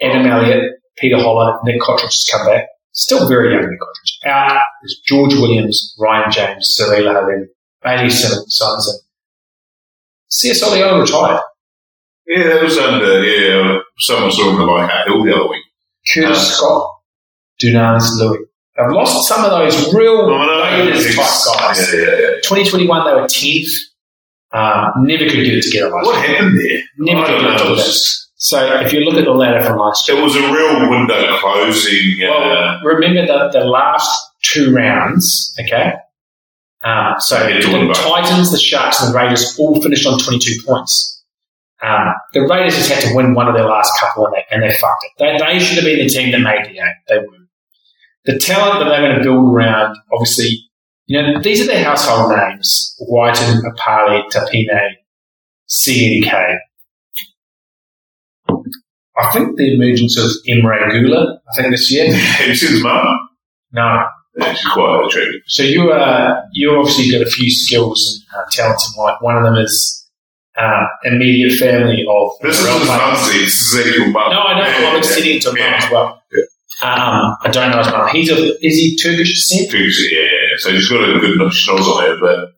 [0.00, 2.66] Adam Elliott, Peter Hola, Nick Cotric has come back.
[2.98, 4.28] Still very young, Nick Cotric.
[4.28, 7.48] Out is George Williams, Ryan James, Sarila Halim,
[7.80, 9.00] Bailey Simmons, Sons, and
[10.30, 11.40] CS Olio retired.
[12.26, 13.78] yeah, that was under yeah.
[14.00, 15.62] Someone saw him like at Hill the other week.
[16.12, 16.90] Curtis Uh, Scott,
[17.62, 18.38] Dunamis Lui.
[18.76, 21.92] They've lost some of those real Oh, Raiders type guys.
[21.94, 22.30] Yeah, yeah, yeah.
[22.42, 23.68] 2021, they were 10th.
[24.50, 26.80] Um, never could get it together What happened there?
[26.98, 27.54] Never I could get.
[27.54, 27.82] It together.
[28.40, 31.36] So if you look at the ladder from last year, It was a real window
[31.38, 32.18] closing.
[32.22, 34.08] Uh, Well, remember the, the last
[34.44, 35.92] two rounds, okay?
[36.84, 37.36] Um, so
[37.88, 41.24] the Titans, the Sharks, and the Raiders all finished on 22 points.
[41.82, 44.62] Um, the Raiders just had to win one of their last couple and they, and
[44.62, 45.12] they fucked it.
[45.18, 46.94] They, they should have been the team that made the eight.
[47.08, 47.48] They weren't.
[48.24, 50.50] The talent that they're going to build around, obviously,
[51.06, 52.94] you know, these are their household names.
[53.00, 54.90] Wighton, Papalii, Tapine,
[55.68, 56.56] CNK.
[59.18, 62.12] I think the emergence of Emre Guler, I think this year.
[62.14, 63.04] have you seen his mum?
[63.72, 64.04] No,
[64.38, 65.42] Yeah, she's quite attractive.
[65.46, 69.16] so you uh, you obviously got a few skills and uh, talents in life.
[69.20, 70.06] One of them is
[70.56, 72.30] uh, immediate family of.
[72.42, 74.30] This is his This is actual mum.
[74.30, 74.78] No, I don't know.
[74.78, 75.70] Yeah, I'm yeah, extending it to yeah.
[75.70, 76.22] mum as well.
[76.80, 78.08] Um, I don't know his mum.
[78.12, 79.70] He's a, is he Turkish descent?
[79.72, 80.56] Turkish, yeah, yeah.
[80.58, 82.54] So he's got a good enough schnoz on there, but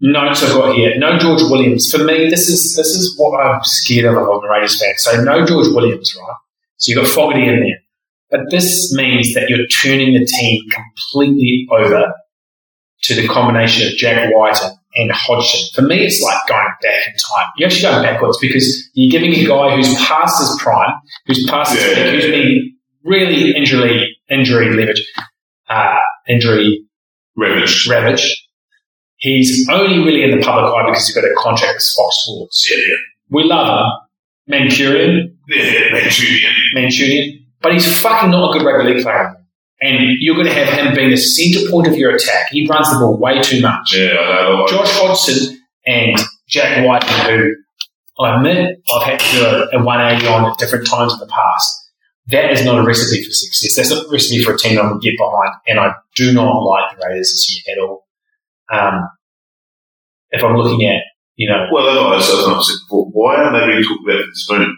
[0.02, 0.92] notes I've got here.
[0.98, 1.88] No George Williams.
[1.90, 4.92] For me, this is this is what I'm scared of of a Raiders fan.
[4.98, 6.36] So no George Williams, right?
[6.76, 7.78] So you've got Fogarty in there.
[8.30, 12.12] But this means that you're turning the team completely over
[13.02, 14.58] to the combination of Jack White
[14.94, 15.60] and, Hodgson.
[15.74, 17.46] For me, it's like going back in time.
[17.56, 20.92] You're actually going backwards because you're giving a guy who's past his prime,
[21.26, 21.94] who's past his Yeah.
[22.04, 22.72] peak, who's been
[23.04, 25.02] really injury injury leverage,
[25.68, 26.84] uh, injury
[27.36, 27.88] Ravaged.
[27.90, 28.36] ravaged.
[29.22, 32.68] He's only really in the public eye because he's got a contract with Fox Sports.
[32.68, 32.96] Yeah, yeah.
[33.30, 33.92] We love him.
[34.48, 36.52] Manchurian, Yeah, Manchurian.
[36.74, 39.32] Manchurian, but he's fucking not a good rugby league player.
[39.80, 42.46] And you're going to have him being the centre point of your attack.
[42.50, 43.94] He runs the ball way too much.
[43.94, 44.66] Yeah, I know.
[44.68, 45.56] Josh Hodgson
[45.86, 47.52] and Jack White, who
[48.20, 51.26] I admit I've had to do a, a 180 on at different times in the
[51.26, 51.78] past.
[52.26, 53.76] That is not a recipe for success.
[53.76, 55.54] That's not a recipe for a team that I can get behind.
[55.68, 58.06] And I do not like the Raiders this year at all.
[58.72, 59.08] Um,
[60.30, 61.02] if I'm looking at,
[61.36, 63.06] you know, Well, they're not themselves not said before.
[63.12, 64.76] Why aren't they being talked about the spoon?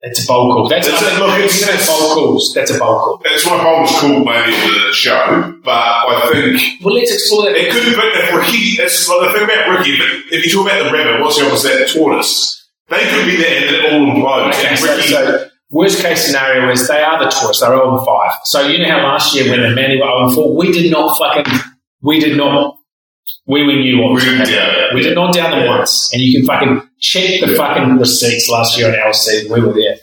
[0.00, 0.68] it's a bowl call.
[0.68, 0.92] That's, it.
[1.18, 2.52] Look, if it's- you're bowl calls.
[2.54, 3.20] That's a bowl call.
[3.24, 7.56] That's my was called maybe the show, but I think Well, let's explore that.
[7.56, 8.80] it could been if Ricky.
[8.80, 9.90] It's like the thing about Ricky.
[9.98, 11.78] If, if you talk about the rabbit, what's the opposite?
[11.92, 12.54] The tortoise.
[12.88, 14.54] They could be there and it all implodes.
[14.54, 17.60] Okay, and so, Ricky, so worst case scenario is they are the tourists.
[17.60, 18.30] They're 0 5.
[18.44, 21.18] So you know how last year when the Manly were 0 4, we did not
[21.18, 21.52] fucking,
[22.02, 22.77] we did not,
[23.46, 24.94] we, we knew what We going didn't to happen.
[24.94, 26.10] We did not down them once.
[26.12, 29.50] And you can fucking check the fucking receipts last year on LC.
[29.50, 29.96] We were there.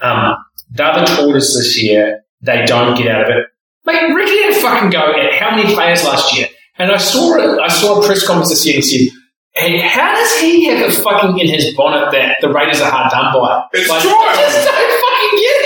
[0.00, 0.36] Um,
[0.74, 2.24] the tortoise this year.
[2.40, 3.46] They don't get out of it.
[3.84, 6.48] Mate, Ricky had a fucking go at how many players last year.
[6.78, 9.08] And I saw it, I saw a press conference this year and said,
[9.54, 13.12] Hey, how does he have it fucking in his bonnet that the Raiders are hard
[13.12, 13.68] done by?
[13.74, 14.10] It's like, true.
[14.10, 15.61] I just don't fucking get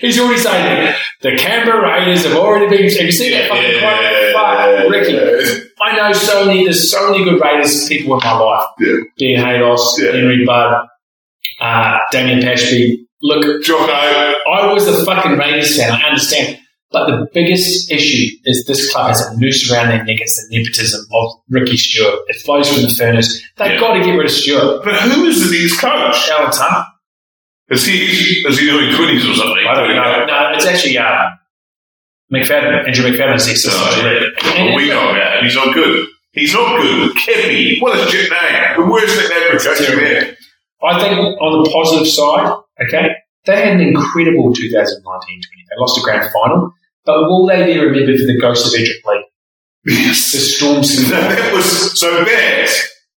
[0.00, 2.84] He's already saying the Canberra Raiders have already been.
[2.88, 4.32] Have you seen that fucking quote?
[4.32, 5.68] Fuck, Ricky.
[5.80, 6.64] I know so many.
[6.64, 8.66] There's so many good Raiders people in my life.
[8.80, 8.96] Yeah.
[9.16, 10.12] Dean Haydos, Yeah.
[10.12, 10.86] Henry Budd,
[11.60, 12.98] uh, Damien Pashby.
[13.22, 15.90] Look, Jocko, I was a fucking Raiders fan.
[15.92, 16.58] I understand.
[16.90, 20.16] But the biggest issue is this club has a noose around their neck.
[20.20, 22.20] It's the nepotism of Ricky Stewart.
[22.28, 23.42] It flows from the furnace.
[23.58, 23.80] They've Yeah.
[23.80, 24.82] got to get rid of Stewart.
[24.84, 26.30] but who is the next coach?
[26.30, 26.86] Alan Tunt.
[27.70, 27.98] Is he
[28.48, 29.64] is he doing twenties or something?
[29.66, 30.26] I don't know.
[30.26, 31.38] No, it's actually um,
[32.32, 32.86] McFadden.
[32.86, 33.74] Andrew McFadden's the assistant.
[33.76, 34.12] Oh, to yeah.
[34.20, 34.42] Rick.
[34.42, 35.44] Well, we know about him.
[35.44, 36.06] He's not good.
[36.32, 37.16] He's not good.
[37.16, 37.80] Kepi.
[37.82, 38.80] What a shit name.
[38.86, 40.36] The worst nickname for a coach you.
[40.82, 43.08] I think on the positive side, okay,
[43.44, 44.54] they had an incredible 2019-20.
[44.54, 46.72] They lost a grand final,
[47.04, 49.24] but will they be remembered for the ghost of Edrick Lee?
[49.84, 50.18] The Yes.
[50.56, 51.10] Storms.
[51.10, 52.70] that was so that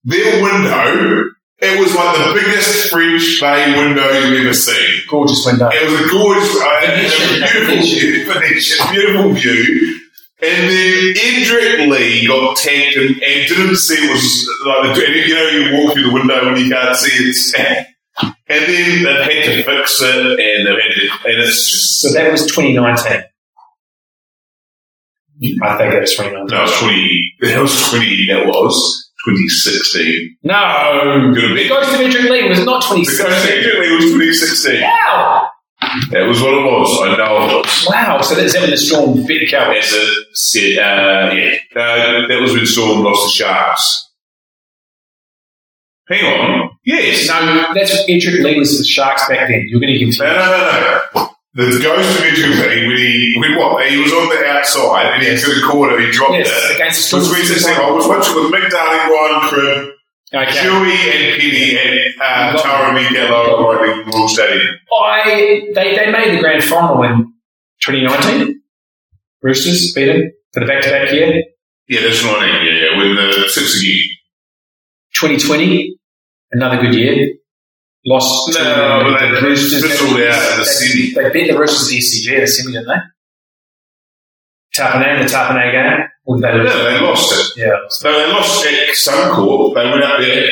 [0.04, 1.30] their window.
[1.60, 5.00] It was one of the biggest French Bay windows you've ever seen.
[5.10, 5.68] Gorgeous window.
[5.72, 10.00] It was a gorgeous, uh, it was a beautiful view, Venetian, beautiful view.
[10.40, 15.34] And then Edrick Lee got tanked and, and didn't see it was like the, you
[15.34, 17.90] know you walk through the window and you can't see it's tanked.
[18.22, 22.12] And then they've had to fix it and they've had to, and it's just So
[22.12, 23.24] that was 2019.
[25.62, 26.46] I think it was 2019.
[26.56, 27.34] no, it's twenty.
[27.40, 28.26] That was twenty.
[28.28, 30.36] That was twenty sixteen.
[30.42, 31.32] No!
[31.34, 31.68] Could have The been.
[31.68, 33.52] ghost of Edrick Lee was not Because 2016.
[33.52, 34.80] Edrick Lee was twenty sixteen.
[34.82, 35.50] Wow!
[36.10, 37.00] That was what it was.
[37.02, 37.86] I know it was.
[37.88, 39.84] Wow, so that's when the Storm the Cowboys.
[39.84, 44.04] As it uh, yeah, uh, that was when Storm lost the Sharks.
[46.08, 46.70] Hang on.
[46.84, 47.28] Yes.
[47.28, 49.66] No, that's Edrick Lee was the Sharks back then.
[49.68, 51.30] You're going to give No, no, no, no.
[51.54, 53.86] The ghost of Lee, when he, when what?
[53.88, 55.44] He was on the outside and he Yes.
[55.44, 56.76] could have caught it, he dropped Yes, it.
[56.76, 57.40] against the Storm.
[57.40, 59.88] it's I was watching with Mick Darling, Ryan Cribb,
[60.34, 60.60] Okay.
[60.60, 62.92] Huey and Penny and uh, Tara.
[62.92, 64.76] Miguelo riding Royal Stadium.
[65.00, 67.32] I they, they made the grand final in
[67.82, 68.60] 2019.
[69.42, 71.42] Roosters beat them for the back to back year.
[71.88, 72.62] Yeah, that's right.
[72.62, 74.04] Yeah, yeah, when the six again.
[75.14, 75.96] 2020,
[76.52, 77.28] another good year.
[78.06, 79.82] Lost to No, but uh, they- the Roosters.
[79.82, 81.14] fizzled out in the They- semi.
[81.14, 83.00] They beat the Roosters the ECG the semi, didn't they?
[84.76, 86.06] Tapine, the Tapine game.
[86.24, 87.60] Or they No, they lost it.
[87.62, 87.74] Yeah.
[87.90, 89.74] So they lost at Suncorp.
[89.74, 90.50] They went up there.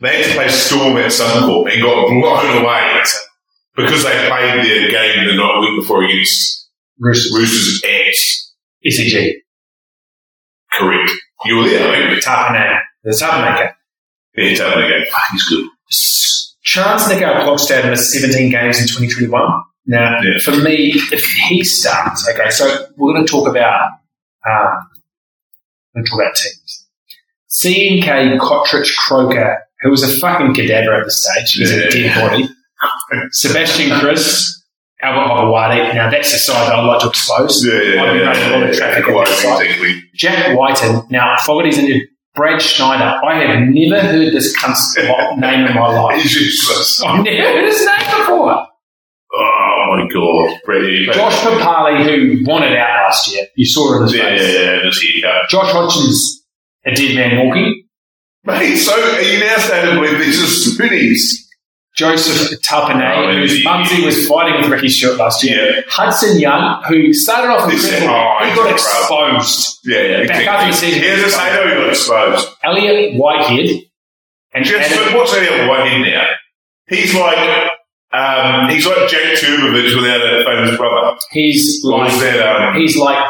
[0.00, 3.02] They had to play Storm at Suncorp and got blown away
[3.76, 7.32] because they played their game the night week before against Roosters.
[7.34, 8.14] Roosters at
[8.86, 9.32] ECG.
[10.72, 11.10] correct.
[11.46, 12.22] You were there, I think.
[12.24, 12.78] Tapine.
[13.04, 13.68] The Tapine game.
[14.38, 15.04] Yeah, tell me again.
[15.10, 15.68] Fuck, he's good.
[16.62, 19.40] Chance Nico Klokstad missed 17 games in 2021.
[19.86, 20.38] Now, Yeah.
[20.44, 23.88] for me, if he starts, okay, so we're going to talk about,
[24.46, 24.88] um,
[25.94, 26.84] we're going to talk about teams.
[27.50, 31.78] CNK, Cotric, Croker, who was a fucking cadaver at the stage, he was Yeah.
[31.84, 32.48] a dead body.
[33.32, 34.62] Sebastian Kris,
[35.02, 35.94] Albert Hopoate.
[35.94, 37.64] Now, that's the side that I'd like to expose.
[37.64, 38.26] Yeah, yeah, I've been yeah.
[38.26, 39.62] running a lot of traffic on that side.
[39.66, 40.02] exactly.
[40.14, 41.02] Jack Wighton.
[41.10, 42.00] Now, Fogarty's in there.
[42.38, 43.20] Brad Schneider.
[43.26, 44.96] I have never heard this cunt's
[45.36, 46.22] name in my life.
[46.22, 47.02] He's useless.
[47.04, 48.66] I've never heard his name before.
[49.30, 51.06] Oh my god, Brady.
[51.06, 54.54] Josh Papalii, who wanted out last year, you saw it in his Yeah, face.
[54.54, 55.32] yeah, yeah, just here.
[55.50, 56.44] Josh Hodgson's
[56.86, 57.84] a dead man walking.
[58.44, 61.47] Mate, so are you now to believe these are spoonies?
[61.98, 65.74] Joseph Tapine, Oh, whose mumsy was fighting with Ricky Stewart last year.
[65.74, 65.80] Yeah.
[65.88, 69.78] Hudson Young, who started off is- incredible, oh, he got exposed.
[69.84, 70.26] Yeah, yeah.
[70.28, 71.02] Back up in the season.
[71.02, 72.48] Here's a say who got exposed.
[72.62, 73.82] Elliott Whitehead
[74.54, 76.26] and Just Adam, what's one in now?
[76.88, 77.68] He's like
[78.12, 81.18] um, he's like Jack Trbojevic without a famous brother.
[81.32, 82.68] he's like that?
[82.70, 83.22] Um, he's like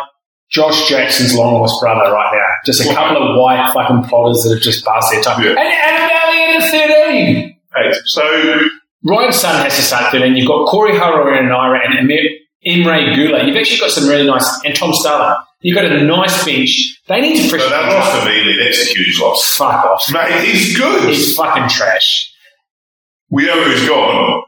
[0.51, 2.47] Josh Jackson's long lost brother right now.
[2.65, 2.97] Just a What?
[2.97, 5.43] couple of white fucking plotters that have just passed their time.
[5.43, 5.51] Yeah.
[5.51, 7.58] And Adam Elliott at 13.
[7.75, 8.23] Hey, so
[9.05, 10.37] Ryan Sutton has to start 13.
[10.37, 12.23] You've got Corey Harawira-Naera and Emir,
[12.67, 13.47] Emre Guler.
[13.47, 15.37] You've actually got some really nice, and Tom Starling.
[15.61, 17.01] You've got a nice bench.
[17.09, 18.23] They need to so freshen that things lost up.
[18.25, 18.57] to Mealy.
[18.65, 19.57] That's a huge loss.
[19.57, 20.03] Fuck off.
[20.13, 21.09] Mate, he's good.
[21.09, 22.33] He's fucking trash.
[23.31, 24.43] we know who's gone.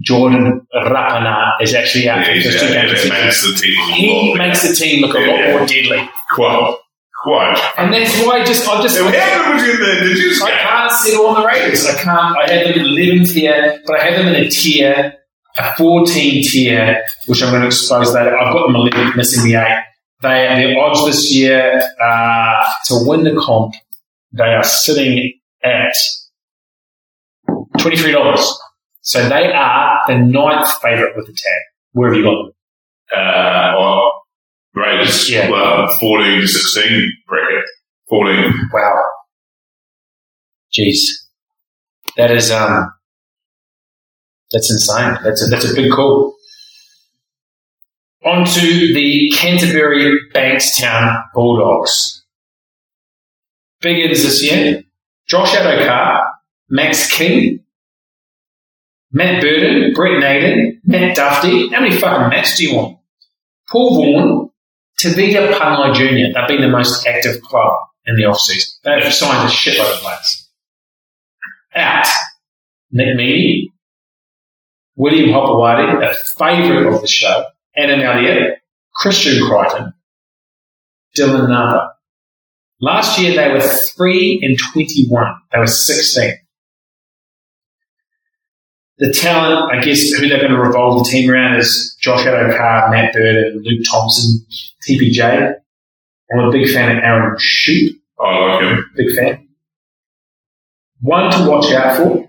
[0.00, 2.86] Jordan Rapana is actually out Yeah, for he's just two out.
[2.86, 3.08] games.
[3.08, 3.94] That makes the team.
[3.94, 5.56] He makes the team look a lot yeah.
[5.58, 6.10] more deadly.
[6.30, 6.76] quite.
[7.22, 7.72] Quite.
[7.76, 10.50] And that's why I just, I just, So how good in the did you I
[10.50, 11.84] can't settle on the Raiders.
[11.84, 12.36] I can't.
[12.38, 15.14] I had them in 11th tier, but I had them in a tier,
[15.58, 18.38] a 14 tier, which I'm going to expose later.
[18.38, 19.84] I've got them 11th, missing the 8.
[20.22, 23.74] They are the odds this year uh, to win the comp.
[24.32, 25.32] They are sitting
[25.64, 25.94] at
[27.78, 28.54] $23.
[29.00, 31.62] So they are the ninth favourite with the tab.
[31.92, 32.52] Where have you got them?
[33.16, 34.10] Uh, oh,
[34.78, 35.30] Raiders.
[35.30, 35.50] Yeah.
[35.50, 37.64] Well, 14 to 16 bracket.
[38.08, 38.52] 14.
[38.72, 39.02] Wow.
[40.72, 40.98] Jeez.
[42.16, 42.92] That is, um,
[44.50, 45.18] that's insane.
[45.22, 46.34] That's a, that's a big call.
[48.24, 52.24] On to the Canterbury Bankstown Bulldogs.
[53.80, 54.82] Big ins this year.
[55.28, 56.24] Josh Adokar,
[56.68, 57.60] Max King,
[59.12, 61.68] Matt Burden, Brett Naden, Matt Duffy.
[61.68, 62.98] How many fucking Matts do you want?
[63.70, 64.47] Paul Vaughan,
[65.02, 66.32] Tevita Pangai Jr.
[66.34, 67.72] They've been the most active club
[68.06, 68.72] in the off-season.
[68.82, 70.50] They've signed a shitload of players.
[71.74, 72.06] Out.
[72.90, 73.64] Nick Meaney,
[74.96, 77.44] William Hopoate, a favourite of the show,
[77.76, 78.58] Adam Elliott,
[78.94, 79.92] Christian Crichton,
[81.16, 81.92] Dylan Napa.
[82.80, 85.34] Last year they were 3 and 21.
[85.52, 86.32] They were 16.
[88.98, 92.90] The talent, I guess, who they're going to revolve the team around is Josh Addo-Carr,
[92.90, 94.44] Matt Bird, and Luke Thompson,
[94.88, 95.54] TPJ.
[96.32, 97.90] I'm a big fan of Aaron Schoupp.
[98.20, 98.90] I oh, like him.
[98.96, 99.48] Big fan.
[101.00, 102.26] One to watch out for,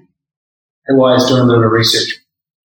[0.86, 2.20] who I was doing a little bit of research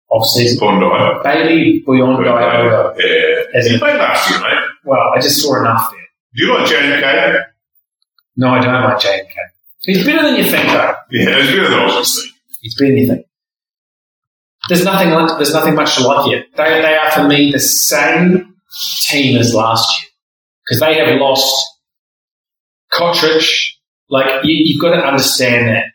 [0.10, 0.60] off season.
[0.60, 0.86] Bondi.
[1.24, 2.90] Bailey Biondi-Odo.
[2.90, 3.60] Uh, yeah.
[3.60, 4.60] As He played last year, mate.
[4.86, 6.00] well, I just saw enough there.
[6.36, 7.44] Do you like JMK?
[8.38, 9.34] No, I don't like JMK.
[9.80, 10.94] He's better than you think, though.
[11.12, 12.32] Yeah, it's better than I was.
[12.62, 13.27] He's better than you think.
[14.70, 16.46] There's nothing like, there's nothing much to like here.
[16.56, 18.56] They, they are for me the same
[19.08, 20.10] team as last year
[20.66, 21.54] because they have lost
[22.94, 23.48] Cotric.
[24.10, 25.86] Like you, you've got to understand that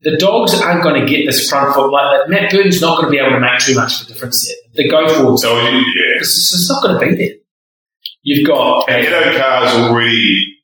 [0.00, 1.90] the dogs aren't going to get this front foot.
[1.90, 4.12] Like, like Matt Burton's not going to be able to make too much of a
[4.12, 4.84] difference there.
[4.84, 5.82] The go forwards, So, yeah.
[6.18, 7.36] it's, it's not going to be there.
[8.22, 10.54] You've got And Addo-Carr's already.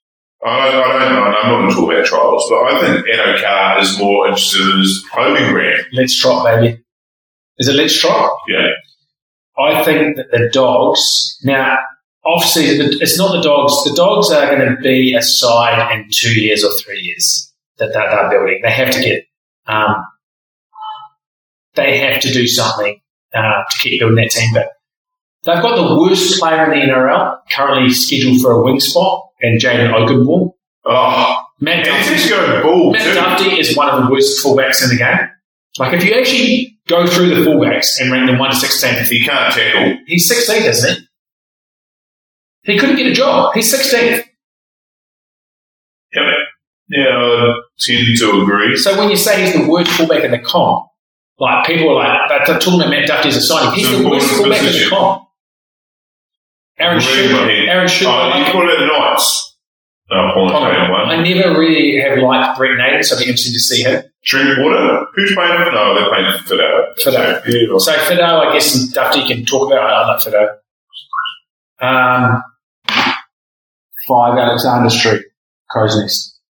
[0.45, 1.23] I don't, I don't know.
[1.23, 4.61] I'm not going to talk about trials, but I think Edo Carr is more interested
[4.61, 5.83] in his proving ground.
[5.93, 6.84] Let's Trot, baby.
[7.59, 8.33] Is it Let's Trot?
[8.49, 8.71] Yeah.
[9.59, 11.77] I think that the dogs now
[12.25, 12.91] off season.
[13.01, 13.85] It's not the dogs.
[13.85, 17.93] The dogs are going to be a side in two years or three years that
[17.93, 18.61] they're, they're building.
[18.63, 19.25] They have to get.
[19.67, 19.97] Um,
[21.75, 23.01] they have to do something
[23.35, 24.51] uh, to keep building that team.
[24.55, 24.69] But
[25.43, 29.61] they've got the worst player in the NRL currently scheduled for a wing spot, and
[29.61, 30.53] Jayden Okunbor.
[30.87, 33.17] Oh, Matt and Dufty, just going ball, Matt.
[33.17, 35.29] Dufty is one of the worst fullbacks in the game.
[35.79, 39.25] Like if you actually go through the fullbacks and rank them one to sixteen, He
[39.25, 39.99] can't tackle.
[40.07, 40.99] He's 16th, isn't
[42.65, 42.73] he?
[42.73, 43.55] He couldn't get a job.
[43.55, 44.25] He's 16th.
[46.15, 46.25] Yep.
[46.89, 48.77] Yeah, I tend to agree.
[48.77, 50.87] So when you say he's the worst fullback in the comp,
[51.39, 53.75] like people are like, they're talking about Matt Dufty as a signing.
[53.75, 55.23] He's So the worst what fullback in the comp.
[56.79, 58.33] Aaron Really, Aaron Schoupp.
[58.35, 59.57] Oh, you I, put it at Knights.
[60.11, 61.15] No, I.
[61.15, 64.03] I never really have liked Brent Naden, so it'll be interesting to see him.
[64.25, 65.05] Drinkwater?
[65.15, 65.51] Who's playing?
[65.73, 66.95] No, they're playing Fido.
[66.99, 67.43] Fido.
[67.47, 67.79] Yeah.
[67.79, 69.85] So Fido, I guess and Dufty can talk about.
[69.91, 70.49] I like Fido.
[71.81, 72.43] Um,
[74.09, 75.23] five Alexander Street,
[75.69, 76.41] Crow's Nest.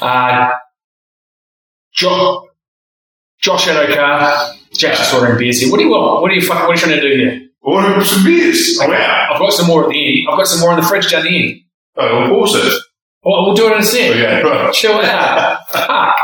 [0.00, 0.50] Uh,
[1.92, 2.48] jo-
[3.40, 5.70] Josh Addo-Carr, Jackson Sorter and Beers here.
[5.70, 6.22] What do you want?
[6.22, 7.42] What are you fucking, what are you trying to do here?
[7.62, 8.78] Order some beers.
[8.80, 9.32] I'm out.
[9.32, 10.28] I've got some more at the end.
[10.30, 11.60] I've got some more in the fridge down the end.
[11.96, 12.82] Oh, of course it.
[13.26, 14.10] Well, we'll do it in a sec.
[14.10, 14.72] Okay, right.
[14.72, 15.58] Chill out.
[15.72, 16.16] Fuck.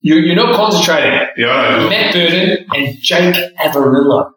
[0.00, 1.28] You, you're not concentrating.
[1.36, 1.88] Yeah.
[1.90, 4.30] Matt Burton and Jake Averillo.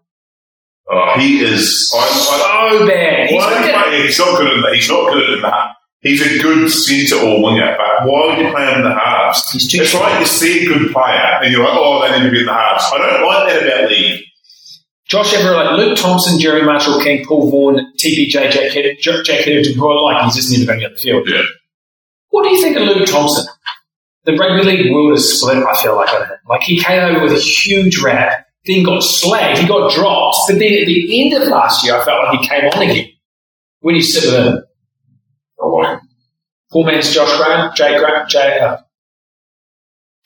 [0.92, 1.90] Oh, he is.
[1.96, 3.30] I, I, So bad.
[3.30, 4.74] He's why like would you a- he's not good in that.
[4.74, 5.76] He's not good in that.
[6.02, 9.50] He's a good centre or winger, but why would you play him in the halves?
[9.52, 12.26] He's too It's like you see a good player and you're like, oh, they need
[12.26, 12.84] to be in the halves.
[12.94, 14.22] I don't like that about league.
[15.08, 19.90] Josh Everett, Luke Thompson, Jerry Marshall King, Paul Vaughan, TPJ, Jack, Hed- Jack Jack who
[19.90, 21.28] I like, he's just never going to get the field.
[21.28, 21.44] Yeah.
[22.30, 23.46] What do you think of Luke Thompson?
[24.26, 26.38] The rugby league world is split, I feel like, on him.
[26.48, 30.60] Like, he came over with a huge rap, then got slagged, he got dropped, but
[30.60, 33.08] then at the end of last year, I felt like he came on again.
[33.80, 34.54] When you sit with him?
[34.58, 36.00] Him.
[36.72, 38.78] Four man's Josh Graham, Jay Graham, Jay, uh,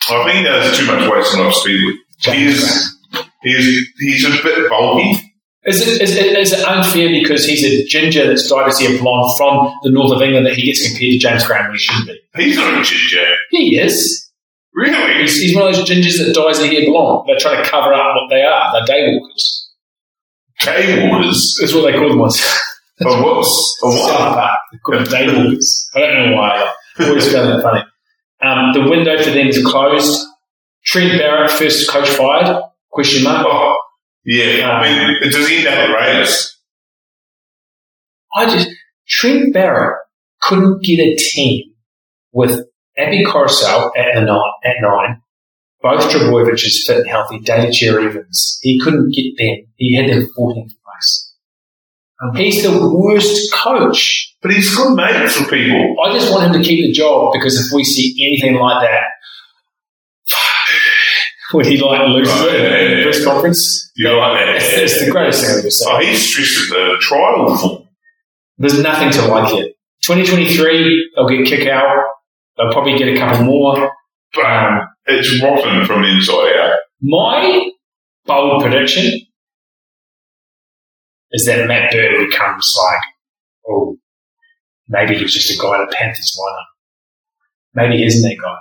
[0.10, 1.96] I think there's too much weight wasting off speed with.
[2.34, 3.00] He's,
[3.42, 5.33] he's, he's a bit bulky.
[5.66, 9.00] Is it, is, it, is it unfair because he's a ginger that's dyed his hair
[9.00, 11.78] blonde from the north of England that he gets compared to James Graham when he
[11.78, 12.44] shouldn't be?
[12.44, 13.26] He's not a ginger.
[13.50, 14.30] He is.
[14.74, 15.22] Really?
[15.22, 17.28] He's, he's one of those gingers that dyes their hair blonde.
[17.28, 18.74] They're trying to cover up what they are.
[18.74, 19.70] They're day walkers.
[20.60, 21.58] K Waters.
[21.60, 22.42] That's what they call them once.
[23.00, 23.80] What's?
[23.84, 24.52] Of South what?
[24.72, 25.90] They call them day walkers.
[25.96, 26.74] I don't know why.
[27.00, 27.84] I always found that funny.
[28.42, 30.28] Um, the window for them is closed.
[30.86, 32.62] Trent Barrett, first coach fired?
[32.90, 33.46] Question mark.
[33.50, 33.78] Oh,
[34.26, 34.70] yeah.
[34.70, 36.60] Um, I mean, it does he end up at Raiders?
[38.36, 38.70] I just
[39.08, 40.00] Trent Barrett
[40.42, 41.74] couldn't get a team
[42.32, 42.66] with
[42.98, 45.22] Api Koroisau at the nine, at nine,
[45.82, 47.40] both Trbojevic is fit and healthy.
[47.40, 49.68] Daly Cherry Evans, he couldn't get them.
[49.76, 51.34] He had them 14th place.
[52.22, 54.36] Um, he's the worst coach.
[54.42, 55.96] But he's good mates for people.
[56.04, 59.04] I just want him to keep the job because if we see anything like that,
[61.54, 64.56] when he like loses Right, it yeah, in the press conference, You like that?
[64.82, 65.88] it's, the greatest thing I've ever seen.
[65.92, 67.88] Oh, he's stressed at the trial form.
[68.58, 69.68] There's nothing to like here.
[70.04, 72.06] 2023, they'll get kick out.
[72.58, 73.92] They'll probably get a couple more.
[74.34, 76.80] But Um, it's rotten from the inside out.
[77.02, 77.70] my
[78.26, 79.20] bold prediction
[81.32, 83.00] is that Matt Bird becomes like,
[83.70, 83.98] oh,
[84.88, 86.66] maybe he's just a guy in a Panthers lineup.
[87.76, 88.56] Maybe he isn't that guy.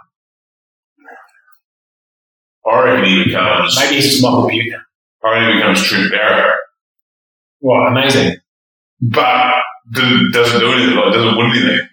[2.67, 3.77] I reckon he becomes.
[3.79, 4.83] Maybe he's just Michael Buchner.
[5.25, 6.57] I reckon he becomes Trent Barrett.
[7.61, 8.37] Well, amazing.
[9.01, 9.55] But
[9.91, 10.97] do- doesn't do anything.
[10.97, 11.89] Like doesn't win anything.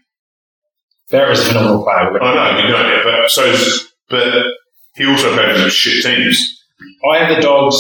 [1.10, 2.22] Barrett's a phenomenal player.
[2.22, 3.78] I know we know that, but so.
[4.10, 4.44] But
[4.96, 6.64] he also plays with shit teams.
[7.12, 7.78] I have the Dogs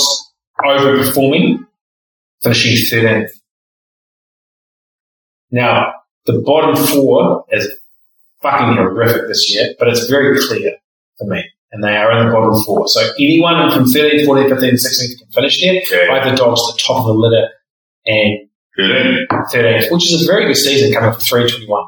[0.64, 1.66] overperforming,
[2.42, 3.30] finishing 13th.
[5.52, 5.94] Now,
[6.26, 7.72] the bottom four is
[8.42, 10.78] fucking horrific this year, but it's very clear
[11.18, 11.44] for me.
[11.72, 12.88] And they are in the bottom four.
[12.88, 15.74] So anyone from 13th, 14th, 15th, 16th can finish there.
[15.76, 16.14] Yeah.
[16.14, 17.48] I have the Dogs at the top of the litter
[18.06, 19.28] and Good.
[19.54, 21.84] 13th, which is a very good season coming from 321.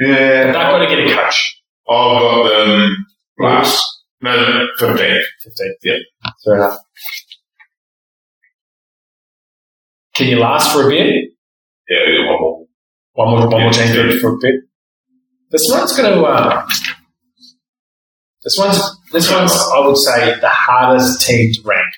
[0.00, 0.44] Yeah.
[0.46, 1.62] They've got to get a coach.
[1.90, 3.06] I've got them
[3.38, 3.84] last.
[4.20, 4.96] No, no, 15.
[4.96, 5.22] 15th.
[5.82, 5.94] Yeah.
[6.44, 6.78] Fair enough.
[10.14, 11.30] Can you last for a bit?
[11.88, 12.66] Yeah, one more.
[13.14, 14.54] One more, one Yeah, more good for a bit.
[15.50, 16.22] This one's going to.
[16.22, 16.68] Uh,
[18.44, 18.78] this one's.
[19.12, 19.52] This one's.
[19.52, 21.92] I would say the hardest team to rank.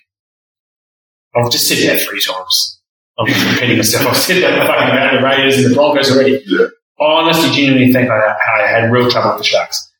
[1.34, 2.80] I've just said that three times.
[3.18, 4.06] I'm just repeating myself.
[4.06, 6.42] I've said that fucking about the Raiders and the Broncos already.
[6.46, 6.66] Yeah.
[7.00, 9.90] I honestly, genuinely think I, I had real trouble with the Sharks.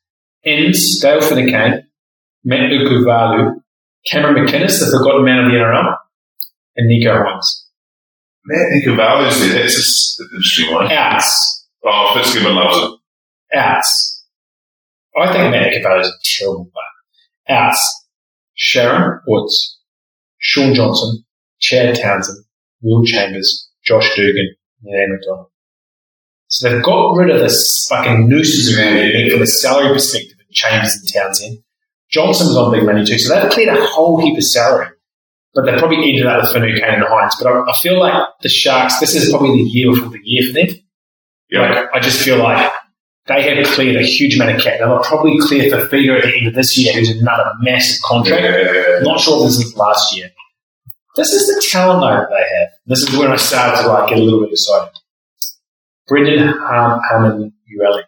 [0.45, 1.87] Inns, Dale Finucane,
[2.45, 3.61] Matt Ikuvalu,
[4.07, 5.97] Cameron McInnes, the forgotten man of the NRL,
[6.77, 7.65] and Nicho Hynes.
[8.45, 9.63] Matt Nicovalu's there.
[9.63, 10.93] That's an interesting one.
[10.93, 11.67] Outs.
[11.85, 13.59] Oh, Fitzgibbon loves it.
[13.59, 14.14] outs.
[15.17, 17.59] I think Matt Cavallo is a terrible player.
[17.61, 18.05] Outs.
[18.77, 19.81] Aaron Woods,
[20.39, 21.25] Shaun Johnson,
[21.61, 22.45] Chad Townsend,
[22.83, 24.55] Will Chambers, Josh Dugan,
[24.85, 25.49] and Ian McDonald.
[26.49, 30.47] So they've got rid of this fucking nooses around their from a salary perspective in
[30.53, 31.59] Chambers and Townsend.
[32.11, 34.89] Johnson was on big money too, so they've cleared a whole heap of salary.
[35.55, 37.37] But they probably ended up with Finucane and Hines.
[37.41, 40.47] But I, I feel like the Sharks, this is probably the year before the year
[40.47, 40.77] for them.
[41.51, 41.61] Yeah.
[41.61, 42.73] Like, I just feel like
[43.27, 44.79] they have cleared a huge amount of cap.
[44.79, 48.43] They'll probably clear for Figure at the end of this year, who's another massive contract.
[48.43, 48.99] Yeah.
[49.01, 50.31] Not sure if this is last year.
[51.17, 52.69] This is the talent though that they have.
[52.87, 54.93] This is when I started to like get a little bit excited.
[56.07, 58.03] Brendan Ham- Hammond Urelli,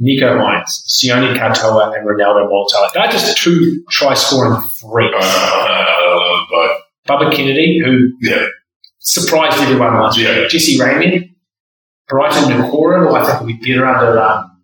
[0.00, 2.92] Nicho Hynes, Sione Katoa, and Ronaldo Mulitalo.
[2.92, 5.14] They're just two try scoring freaks.
[5.14, 6.78] Uh, uh, uh, uh
[7.08, 8.46] Bubba Kennedy, who yeah.
[8.98, 10.34] surprised everyone last Yeah.
[10.34, 10.48] year.
[10.48, 11.31] Jesse Ramien,
[12.12, 14.62] Briton Nikora, who I think will be better under um,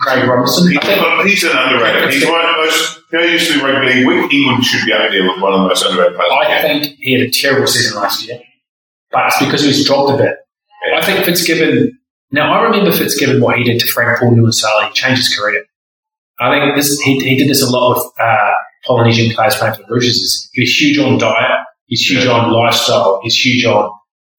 [0.00, 0.70] Craig Robinson.
[0.70, 2.12] He, I think he's an underrated.
[2.12, 2.98] He's one of the most.
[3.12, 4.32] You know, be rugby league week.
[4.32, 6.32] England should be up there with one of the most underrated players.
[6.32, 8.40] I think he had a terrible season last year,
[9.10, 10.36] but it's because he was dropped a bit.
[10.86, 10.98] Yeah.
[10.98, 11.98] I think Fitzgibbon.
[12.30, 14.88] Now I remember Fitzgibbon what he did to Frank Paul Nuuausala.
[14.88, 15.64] He changed his career.
[16.40, 18.52] I think this he, he did this a lot with uh,
[18.86, 20.16] Polynesian players playing for the Roosters.
[20.16, 21.60] Is He's huge on diet.
[21.86, 23.20] He's huge on lifestyle.
[23.22, 23.92] He's huge on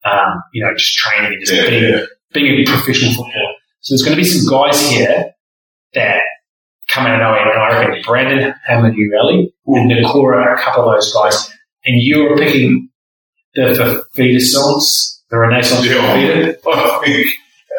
[0.04, 2.06] um, you know just training and just Yeah, being yeah.
[2.34, 3.54] Being a professional footballer.
[3.80, 5.32] So there's going to be some guys here
[5.94, 6.20] that
[6.88, 10.04] come out of nowhere, and I reckon Brandon Hamlin-Uele and hmm.
[10.04, 11.50] Nikora are a couple of those guys.
[11.84, 12.90] And you're picking
[13.54, 15.94] the Fifita songs, the Renaissance Yeah.
[15.94, 16.56] Fifita.
[16.66, 17.26] I think.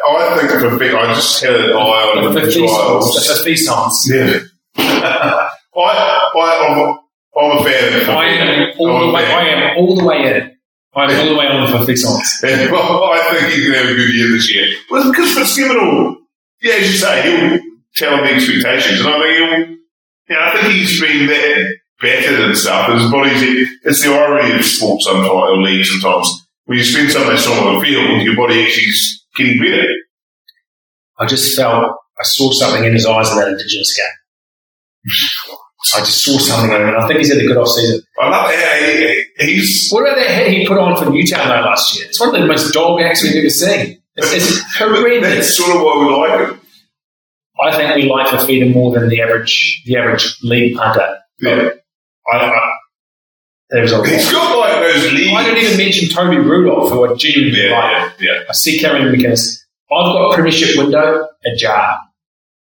[0.08, 3.50] I think for big, I just had an eye on The the Fifita songs, the
[3.50, 3.94] Fifita songs.
[4.08, 4.40] Yeah.
[5.76, 6.98] I, I, I'm,
[7.36, 9.24] I'm a fan of I am all the way.
[9.24, 10.55] I am all the way in.
[10.96, 12.40] I'm all the way on the Fifita songs.
[12.42, 14.66] And I think he's going to have a good year this year.
[14.90, 16.16] Well, because Fitzgibbon will,
[16.62, 17.60] yeah, as you say, he'll
[17.94, 19.00] tell the expectations.
[19.00, 19.76] And I think he'll,
[20.30, 22.92] yeah, I think he's been that battered and stuff.
[22.92, 26.46] His body's, it's the irony of sport sometimes, or league sometimes.
[26.64, 29.86] When you spend so much time on the field, your body actually is getting better.
[31.18, 35.56] I just felt I saw something in his eyes in that Indigenous game.
[35.94, 38.00] I just saw something in him, and I think he's had a good off season.
[38.18, 39.24] I love how he,
[39.54, 42.06] he's, What about that hit he put on for Newtown though last year?
[42.08, 44.02] It's one of the most dog acts we've ever seen.
[44.16, 45.34] It's, it's horrendous.
[45.34, 46.60] that's sort of why we like him.
[47.60, 51.18] I think we like Fifita more than the average the average league punter.
[51.40, 51.70] Yeah.
[52.32, 52.72] I, I,
[53.70, 55.32] there's a He's got like those leagues.
[55.32, 57.92] I don't even mention Toby Rudolf, who I genuinely like.
[57.92, 58.42] Yeah, yeah, yeah.
[58.48, 59.58] I see Cameron McInnes.
[59.92, 61.96] I've got premiership window ajar,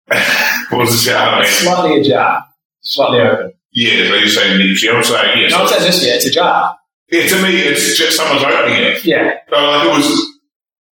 [0.70, 1.34] What was the shout?
[1.34, 2.44] I mean, slightly ajar,
[2.88, 3.52] slightly open.
[3.72, 4.94] Yeah, so you're saying Nipsey.
[4.94, 5.52] I'm saying yes.
[5.52, 6.76] No, I'm saying this year, it's a jar.
[7.10, 9.04] Yeah, to me, it's just someone's opening it.
[9.04, 9.38] Yeah.
[9.48, 10.40] But like it was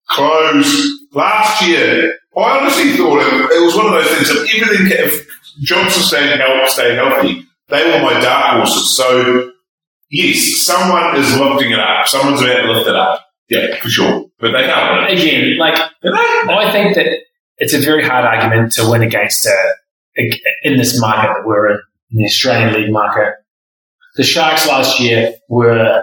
[0.08, 2.18] closed last year.
[2.36, 5.26] I honestly thought it, it was one of those things that everything, if
[5.62, 8.94] Johnson stayed healthy, stayed healthy, they were my dark horses.
[8.96, 9.52] So,
[10.10, 12.06] yes, someone is lifting it up.
[12.06, 13.26] Someone's about to lift it up.
[13.48, 14.26] Yeah, for sure.
[14.38, 15.22] But they can't win it.
[15.22, 17.06] Again, like, I think that
[17.58, 19.72] it's a very hard argument to win against uh,
[20.16, 21.78] in this market that we're in,
[22.12, 23.34] in the Australian League market.
[24.16, 26.02] The Sharks last year were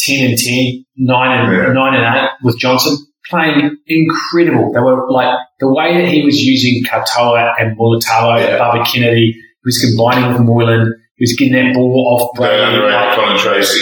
[0.00, 1.72] 10 and 10, 9 and, Yeah.
[1.72, 2.96] 9 and 8 with Johnson
[3.30, 4.72] playing incredible.
[4.72, 8.46] They were like the way that he was using Katoa and Mulitalo Yeah.
[8.48, 12.76] and Barbara Kennedy, he was combining with Moylan, he was getting that ball off Brady.
[12.78, 13.80] Like, Connor Tracey.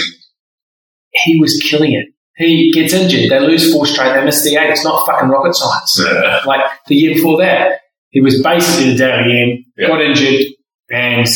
[1.11, 2.07] he was killing it.
[2.35, 4.69] He gets injured, they lose four straight, they miss the eight.
[4.71, 5.99] It's not fucking rocket science.
[6.03, 6.39] Yeah.
[6.45, 9.87] Like the year before that, he was basically the daily end, Yeah.
[9.87, 10.45] got injured,
[10.91, 11.27] and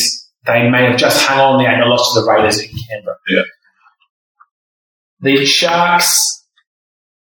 [0.46, 3.16] they may have just hung on there and lost to the Raiders in Canberra.
[3.30, 3.42] Yeah.
[5.22, 6.46] The Sharks,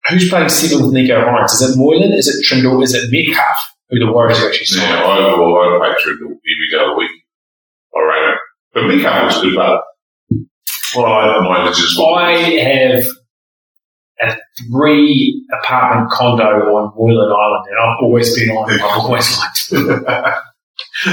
[0.07, 1.51] who's playing seven with Nicho Hynes?
[1.53, 2.13] Is it Moylan?
[2.13, 2.81] Is it Trindall?
[2.83, 3.57] Is it Metcalf?
[3.89, 4.89] Who the Warriors are actually signed?
[4.89, 7.11] Yeah, overall, I'd pay Trindall every day of the week.
[7.95, 8.37] I rate it.
[8.73, 9.81] But Mika was good, but
[10.95, 12.31] well, I just I
[12.61, 13.05] have
[14.21, 14.37] a
[14.71, 18.71] three apartment condo on Moylan Island, and I've always been on.
[18.71, 18.81] it.
[18.81, 20.39] I've always liked.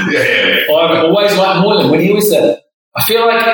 [0.09, 2.57] yeah, I've always liked Moylan when he was there.
[2.95, 3.45] I feel like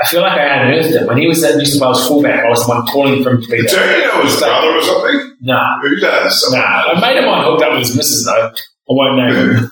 [0.00, 2.44] I feel like I unearthed him when he was at New South Wales fullback.
[2.44, 3.98] I was the one calling for him to be there.
[4.00, 5.36] you know his brother or something?
[5.42, 6.50] Nah, Who does?
[6.52, 6.92] nah.
[6.92, 8.50] A mate of mine hooked up with his missus though.
[8.52, 9.70] I won't name him.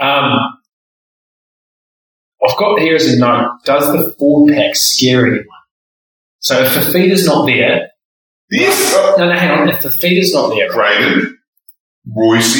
[0.00, 0.40] um,
[2.42, 3.58] I've got here as a note.
[3.64, 5.44] Does the forward pack scare anyone?
[6.38, 7.88] So if the Fifita's not there,
[8.50, 9.68] yes, no, no, hang on.
[9.68, 11.38] If Fifita's not there, Braden,
[12.16, 12.56] Royce,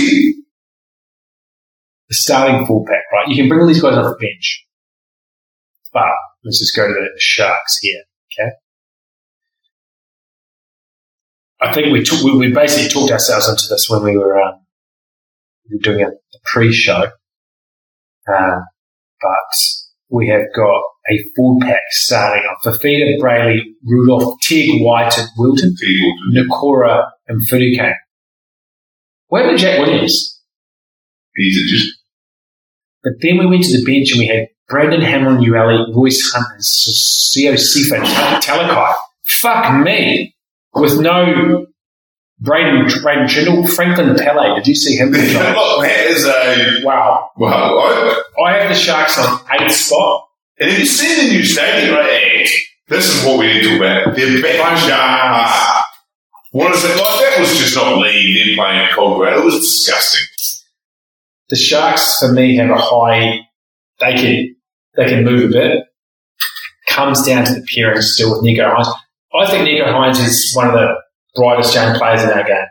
[2.10, 3.28] the starting full pack, right?
[3.28, 4.66] You can bring all these guys off the bench.
[5.92, 6.08] But
[6.44, 8.02] let's just go to the Sharks here,
[8.32, 8.50] okay?
[11.60, 14.66] I think we took, we, basically talked ourselves into this when we were, um,
[15.82, 16.10] doing a,
[16.44, 17.04] pre-show.
[18.28, 18.64] Um,
[19.20, 19.56] but
[20.08, 22.62] we have got a full pack starting off.
[22.64, 25.74] Fifita, Brailey, Rudolf, Tig, White, and Wilton.
[26.34, 27.94] Nikora, and Finucane.
[29.28, 30.40] Where did Jack Williams?
[31.36, 31.99] He's just
[33.02, 36.46] But then we went to the bench and we had Brandon Hamlin, Ueli, Royce Hunt,
[36.52, 38.02] and Sio Sifa
[38.40, 38.94] Talakai.
[39.24, 40.34] Fuck me.
[40.74, 41.66] With no
[42.40, 44.54] Braden, Braden Trindall, Franklin Pele.
[44.56, 45.10] Did you see him?
[45.10, 45.20] look.
[45.82, 47.30] That is a wow.
[47.36, 47.52] well.
[47.52, 50.28] I, I have the Sharks on eighth spot.
[50.58, 51.94] and have you seen the new stadium?
[51.96, 52.44] Right?
[52.44, 52.48] Eh,
[52.88, 54.16] this is what we need to about.
[54.16, 55.84] They're back sharp.
[56.52, 56.98] What is it like?
[56.98, 58.46] That was just not league.
[58.46, 59.38] Them playing Colgrove.
[59.38, 60.26] It was disgusting.
[61.50, 63.40] The Sharks, for me, have a high.
[64.00, 64.56] They can
[64.96, 65.84] they can move a bit.
[66.88, 68.88] Comes down to the pairing still with Nicho Hynes.
[69.34, 70.94] I think Nicho Hynes is one of the
[71.36, 72.66] brightest young players in our game.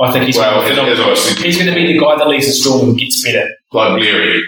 [0.00, 1.92] I think he's Well, gonna be as, as I was thinking, He's going to be
[1.92, 3.48] the guy that leads the storm and gets better.
[3.72, 4.42] like Leary.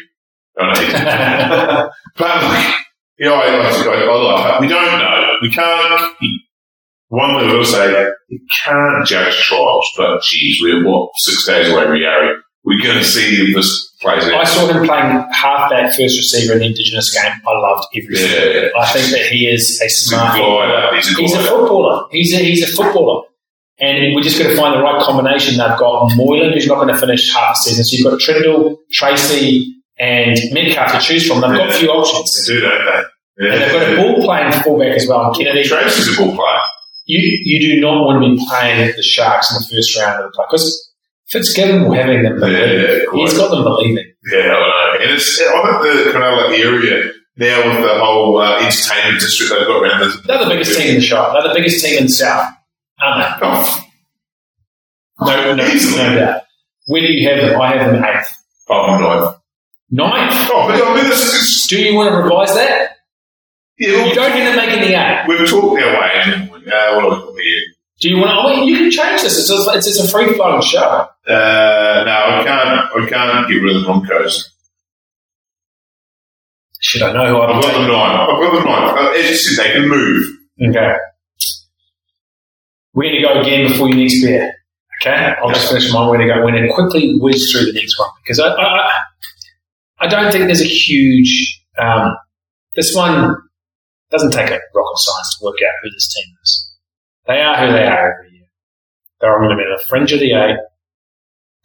[0.58, 2.74] But like,
[3.18, 4.60] you know, I, I, I, like.
[4.60, 5.34] We don't know.
[5.40, 6.14] We can't.
[7.08, 9.88] One thing I will say, you can't judge trials.
[9.96, 12.34] But geez, we're what six days away from Yari.
[12.68, 13.70] We're going to see if this
[14.02, 17.32] plays I saw him playing halfback first receiver in the Indigenous game.
[17.32, 18.68] I loved every Yeah.
[18.78, 20.94] I think that he is a He's a smart glider.
[20.96, 22.06] He's a He's a footballer.
[22.12, 23.24] He's a, he's a footballer.
[23.80, 25.56] And we're just going to find the right combination.
[25.56, 27.84] They've got Moylan, who's not going to finish half the season.
[27.84, 31.40] So you've got Trindle, Tracy, and Metcalf to choose from.
[31.40, 32.46] They've got a few They options.
[32.46, 33.46] do, don't they?
[33.46, 33.52] Yeah.
[33.54, 35.32] And they've got a ball playing fullback as well.
[35.34, 36.58] Kennedy, Tracy's a ball player.
[37.06, 40.30] you, you do not want to be playing the Sharks in the first round of
[40.30, 40.87] the play because
[41.30, 42.88] Fitzgibbon will having them Yeah, believe.
[42.88, 44.12] yeah, He's got them believing.
[44.32, 44.98] Yeah, I know.
[45.02, 49.66] And it's, I think the Cronulla area now with the whole uh, entertainment district they've
[49.68, 50.22] got around the.
[50.26, 51.32] They're the biggest team in the shop.
[51.34, 52.52] They're the biggest team in the South,
[53.00, 53.84] aren't Oh,
[55.20, 55.26] they?
[55.26, 56.02] No, no, Easily.
[56.02, 56.42] no doubt.
[56.86, 57.60] Where do you have them?
[57.60, 58.28] I have them eighth.
[58.70, 59.40] oh, I'm not.
[59.90, 60.48] Ninth?
[60.52, 61.66] Oh, but I mean, this is.
[61.68, 62.92] Do you want to revise that?
[63.78, 65.24] Yeah, You don't have to make the eight.
[65.28, 66.50] we've talked our way.
[66.70, 67.74] Uh, what have we here?
[68.00, 68.34] Do you want to?
[68.36, 69.38] Oh, wait, you can change this.
[69.38, 71.08] It's a, it's, it's a free flowing show.
[71.28, 73.04] Uh, no, I can't.
[73.04, 74.54] I can't get rid of the Broncos.
[76.80, 78.20] Should I know who I've I've got them nine.
[78.20, 78.98] I've got them nine.
[79.06, 80.24] Uh, As you said, they can move.
[80.70, 80.94] Okay.
[82.94, 84.52] Going to go again before your next beer.
[85.02, 85.34] Okay?
[85.42, 86.08] I'll just finish mine.
[86.08, 86.40] We're going to go.
[86.40, 88.90] Going to quickly whiz through the next one because I, I,
[90.00, 91.62] I- don't think there's a huge.
[91.78, 92.16] Um,
[92.74, 93.36] this one
[94.10, 96.76] doesn't take a rocket science to work out who this team is.
[97.26, 98.46] They are who they are every year.
[99.20, 100.56] They're going to be on the fringe of the eight.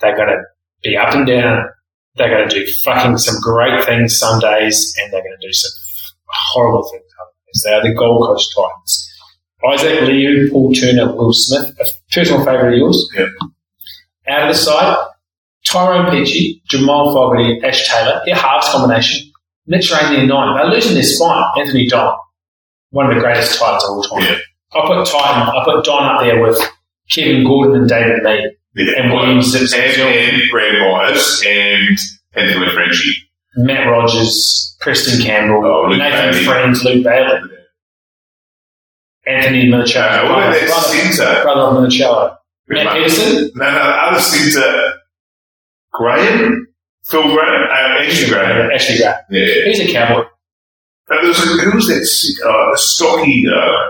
[0.03, 0.41] They're going to
[0.83, 1.65] be up and down.
[2.15, 5.53] they're going to do fucking some great things some days, and they're going to do
[5.53, 5.71] some
[6.27, 7.63] horrible things other days.
[7.65, 9.09] They are the Gold Coast Titans.
[9.71, 13.09] Isaac Liu, Paul Turner, Will Smith, a personal favourite of yours.
[13.15, 13.27] Yeah.
[14.27, 15.07] Out of the side,
[15.65, 19.31] Tyrone Peachey, Jamal Fogarty, Ash Taylor, their halves combination.
[19.65, 20.57] Mitch Rainey and nine.
[20.57, 21.45] They're losing their spine.
[21.57, 22.17] Anthony Don,
[22.89, 24.23] one of the greatest Titans of all time.
[24.23, 24.37] Yeah.
[24.73, 26.59] I put Titan, I put Don up there with
[27.09, 28.57] Kevin Gordon and David Lee.
[28.75, 31.97] And Williams and, and Brad Myers and
[32.33, 33.13] Anthony Frenchie.
[33.55, 36.43] Matt Rogers, Preston Campbell, Oh, Nathan Bailey.
[36.45, 37.39] Friends, Luke Bailey,
[39.27, 41.43] Anthony Minichiello, Uh, what about that brother, centre?
[41.43, 42.35] brother of Minichiello.
[42.67, 44.93] Matt Peterson, No, no, the other centre,
[45.91, 46.67] Graham?
[47.09, 47.69] Phil Graham?
[47.69, 48.71] Uh, Ashley Graham.
[48.71, 49.15] Ashley Graham.
[49.29, 49.65] Yeah.
[49.65, 50.23] He's a cowboy.
[51.09, 53.89] And there was a, who was that uh, stocky uh,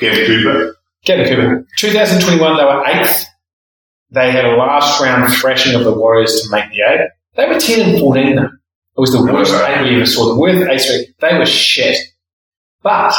[0.00, 0.76] Gavin Cooper?
[1.04, 1.66] Gavin Cooper.
[1.78, 3.26] 2021, they were eighth.
[4.14, 7.08] They had a last round thrashing of the Warriors to make the eight.
[7.36, 8.42] They were 10 and 14 though.
[8.96, 10.34] It was the worst eight we ever saw.
[10.34, 11.08] The worst eight.
[11.20, 11.96] They were shit.
[12.82, 13.14] But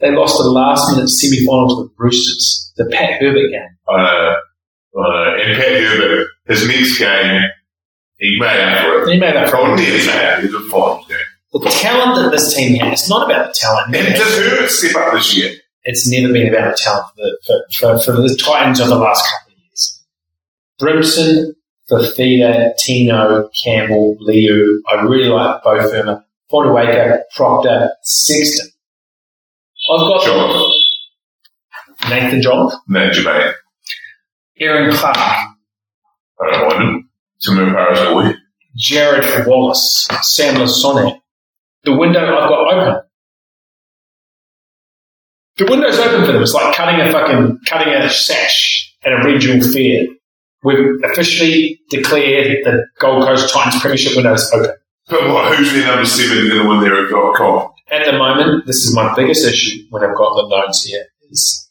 [0.00, 3.68] they lost the last minute semi final to the Roosters, the Pat Herbert game.
[3.86, 3.92] Uh,
[4.98, 7.42] uh, and Pat Herbert, his next game,
[8.16, 9.12] he made up for it.
[9.14, 10.42] He made that Oh, from nearly made up.
[10.42, 11.18] It was a final game.
[11.52, 13.94] The talent that this team has, it's not about the talent.
[13.94, 15.52] And does Herbert step up this year?
[15.84, 17.38] It's never been about the talent for the,
[17.78, 19.49] for, for, for the Titans of the last couple of years.
[20.80, 21.52] Brimson,
[21.90, 24.82] Fifita, Tino, Campbell, Liu.
[24.90, 28.68] I really like Beau Fermor, Fotuaika, Proctor, Sexton.
[29.92, 30.72] I've got John.
[32.08, 33.52] Nathan John, No, Jermaine.
[34.58, 37.10] Erin Clark, I don't want him.
[37.42, 38.34] Tim Paris boy.
[38.76, 41.18] Jared Wallace, Sam Lisone.
[41.84, 43.02] The window I've got open.
[45.56, 46.42] The window's open for them.
[46.42, 50.06] It's like cutting a fucking cutting a sash at a regional fair.
[50.62, 54.74] We've officially declared the Gold Coast Titans Premiership window is open.
[55.08, 57.72] But what, who's their number seven going to win their got comp?
[57.90, 61.68] At the moment, this is my biggest issue when I've got the notes here is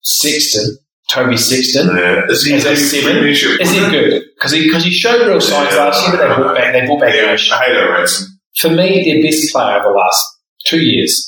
[0.00, 0.78] Sexton,
[1.10, 1.88] Toby Sexton.
[1.96, 2.24] Yeah.
[2.28, 3.26] Is he that leading seven?
[3.26, 4.22] Is he good?
[4.34, 5.84] Because he, cause he showed real signs Yeah.
[5.84, 7.32] last year, but they brought back, they brought back Yeah.
[7.32, 8.26] I hate that Ransom.
[8.58, 10.24] For me, their best player over the last
[10.66, 11.27] two years,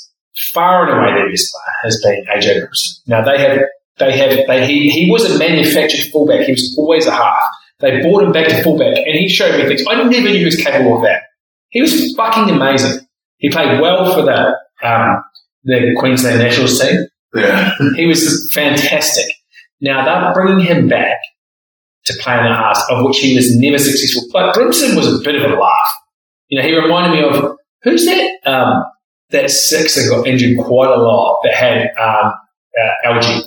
[0.53, 3.03] far and away their best player, has been AJ Brimson.
[3.07, 3.61] Now they have,
[3.99, 6.47] they have, they, he, he was a manufactured fullback.
[6.47, 7.43] He was always a half.
[7.81, 9.85] They brought him back to fullback, and he showed me things.
[9.89, 11.23] I never knew he was capable of that.
[11.71, 13.07] He was fucking amazing.
[13.39, 15.23] He played well for the um,
[15.65, 17.07] the Queensland Nationals team.
[17.35, 17.73] Yeah.
[17.97, 19.33] He was fantastic.
[19.81, 21.19] Now they're bringing him back
[22.07, 24.29] to play in the halves, of which he was never successful.
[24.33, 25.93] But Brimson was a bit of a laugh.
[26.49, 28.31] You know, he reminded me of who's that?
[28.47, 28.85] Um,
[29.31, 32.33] that six that got injured quite a lot that had um,
[32.79, 33.43] uh, Elgey.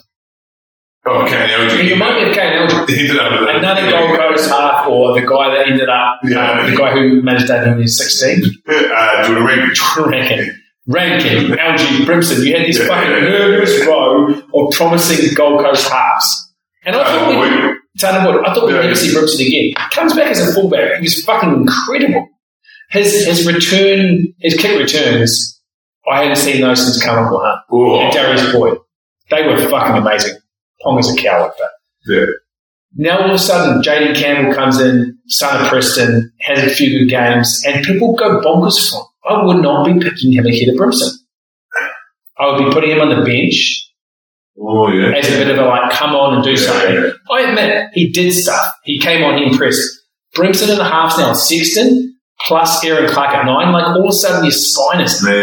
[1.06, 1.90] Oh, Kane Elgey.
[1.92, 2.88] reminded me of Kane Elgey.
[2.90, 6.20] He ended up with a- Another Gold Coast half, or the guy that ended up,
[6.24, 6.62] Yeah.
[6.62, 8.44] um, the guy who managed that when he 16.
[8.68, 9.74] Uh, Jordan Rankin.
[10.06, 10.60] Rankin.
[10.88, 12.46] Rankin, Elgey, Brimson.
[12.46, 12.88] You had this Yeah.
[12.88, 16.54] fucking nervous row of promising Gold Coast halves.
[16.86, 19.74] And I thought, we, Tanner Wood, I thought we'd never see Brimson again.
[19.92, 20.96] Comes back as a fullback.
[20.96, 22.28] He was fucking incredible.
[22.92, 25.62] His his return, his kick returns,
[26.10, 28.78] I hadn't seen those since Karmichael Hunt Oh, and Darius Boyd.
[29.30, 30.38] They were fucking amazing.
[30.82, 31.70] Pong is a coward, but
[32.14, 32.26] yeah.
[32.96, 37.00] now all of a sudden, Jayden Campbell comes in, son of Preston, has a few
[37.00, 39.06] good games, and people go bonkers for him.
[39.26, 41.10] I would not be picking him ahead of Brimson.
[42.38, 43.90] I would be putting him on the bench
[44.60, 45.16] Oh, yeah.
[45.18, 46.94] as a bit of a like, come on and do Yeah, something.
[46.96, 47.10] yeah.
[47.32, 48.76] I admit he did stuff.
[48.84, 50.02] He came on, he impressed.
[50.36, 52.13] Brimson in the halves now, Sexton
[52.48, 53.72] plus Erin Clark at nine.
[53.72, 55.34] Like all of a sudden, your spine is Yeah,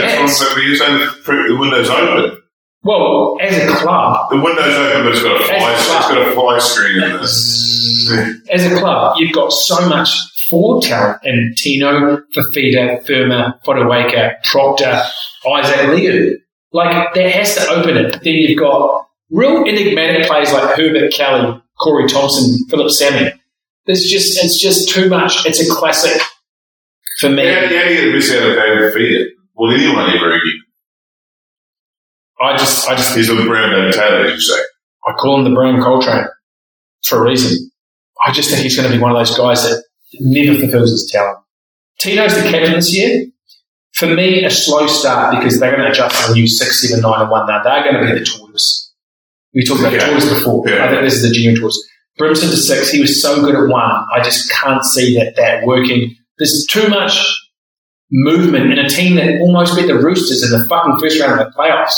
[0.00, 0.66] that's what I'm saying.
[0.66, 2.42] You're saying the window's open.
[2.82, 4.30] well as a club.
[4.30, 7.02] The window's open, but it's got a fly, As it's a got a fly screen
[7.02, 8.42] in this.
[8.50, 10.16] as a club, you've got so much
[10.48, 15.02] forward talent in Tino, Fifita, Fermor, Fotuaika, Proctor,
[15.46, 16.38] Isaac Liu.
[16.72, 18.12] Like, that has to open it.
[18.22, 23.32] Then you've got real enigmatic players like Herbert Kelly, Corey Thompson, Phillip Sami.
[23.86, 25.46] There's just, it's just too much.
[25.46, 26.20] It's a classic
[27.18, 27.46] for me.
[27.46, 29.24] How, how do you best out of David Feeder?
[29.54, 30.62] Well, anyone ever again.
[32.40, 34.60] I just, I just, He's the brown David Taylor, as you say.
[35.06, 36.26] I call him the Brown Coltrane
[37.06, 37.70] for a reason.
[38.26, 39.82] I just think he's going to be one of those guys that
[40.20, 41.38] never fulfills his talent.
[42.02, 43.26] Tino's the captain this year.
[43.94, 47.00] For me, a slow start because they're going to adjust to the new six, seven,
[47.02, 47.46] nine, and one.
[47.46, 48.92] Now they're going to be the tortoise.
[49.54, 50.06] We talked about Yeah.
[50.06, 50.68] tortoise before.
[50.68, 50.84] Yeah.
[50.84, 51.88] I think this is the junior tortoise.
[52.18, 52.90] Brimson to six.
[52.90, 54.04] He was so good at one.
[54.14, 56.14] I just can't see that that working.
[56.38, 57.18] There's too much
[58.10, 61.46] movement in a team that almost beat the Roosters in the fucking first round of
[61.46, 61.94] the playoffs.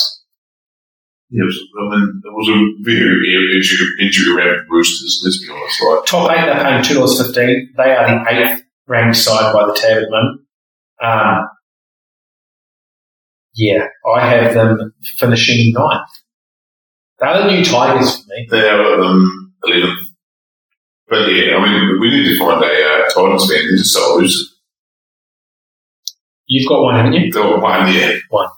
[1.30, 5.52] Yeah, it was, I mean, it was a very injury, injury around Roosters, let's be
[5.52, 5.82] honest.
[5.82, 7.70] Like, Top eight, they're paying two dollars fifteen.
[7.76, 10.40] They are the eighth ranked side by the tab at the moment.
[11.02, 11.48] Um,
[13.54, 16.08] yeah, I have them finishing ninth.
[17.20, 18.46] They're the new Tigers for me.
[18.50, 19.96] they are um, 11th.
[21.08, 24.20] But yeah, I mean, we need to find a uh, Titans fan who's a sole
[24.20, 24.44] loser.
[26.46, 27.32] You've got one, haven't you?
[27.32, 28.16] There were one, yeah.
[28.28, 28.48] One.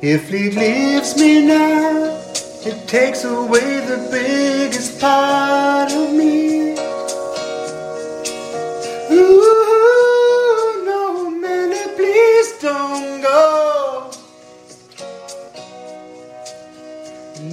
[0.00, 2.20] If he leaves me now,
[2.64, 6.72] it takes away the biggest part of me.
[9.10, 9.67] Ooh,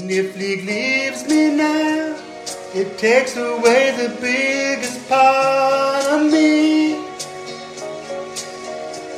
[0.07, 2.15] If he leaves me now.
[2.75, 6.95] It takes away the biggest part of me.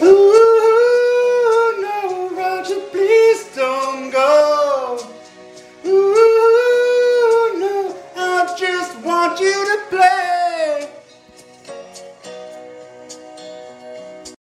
[0.01, 4.99] Ooh, no, Roger, please don't go.
[5.85, 10.26] Ooh, no, I just want you to play.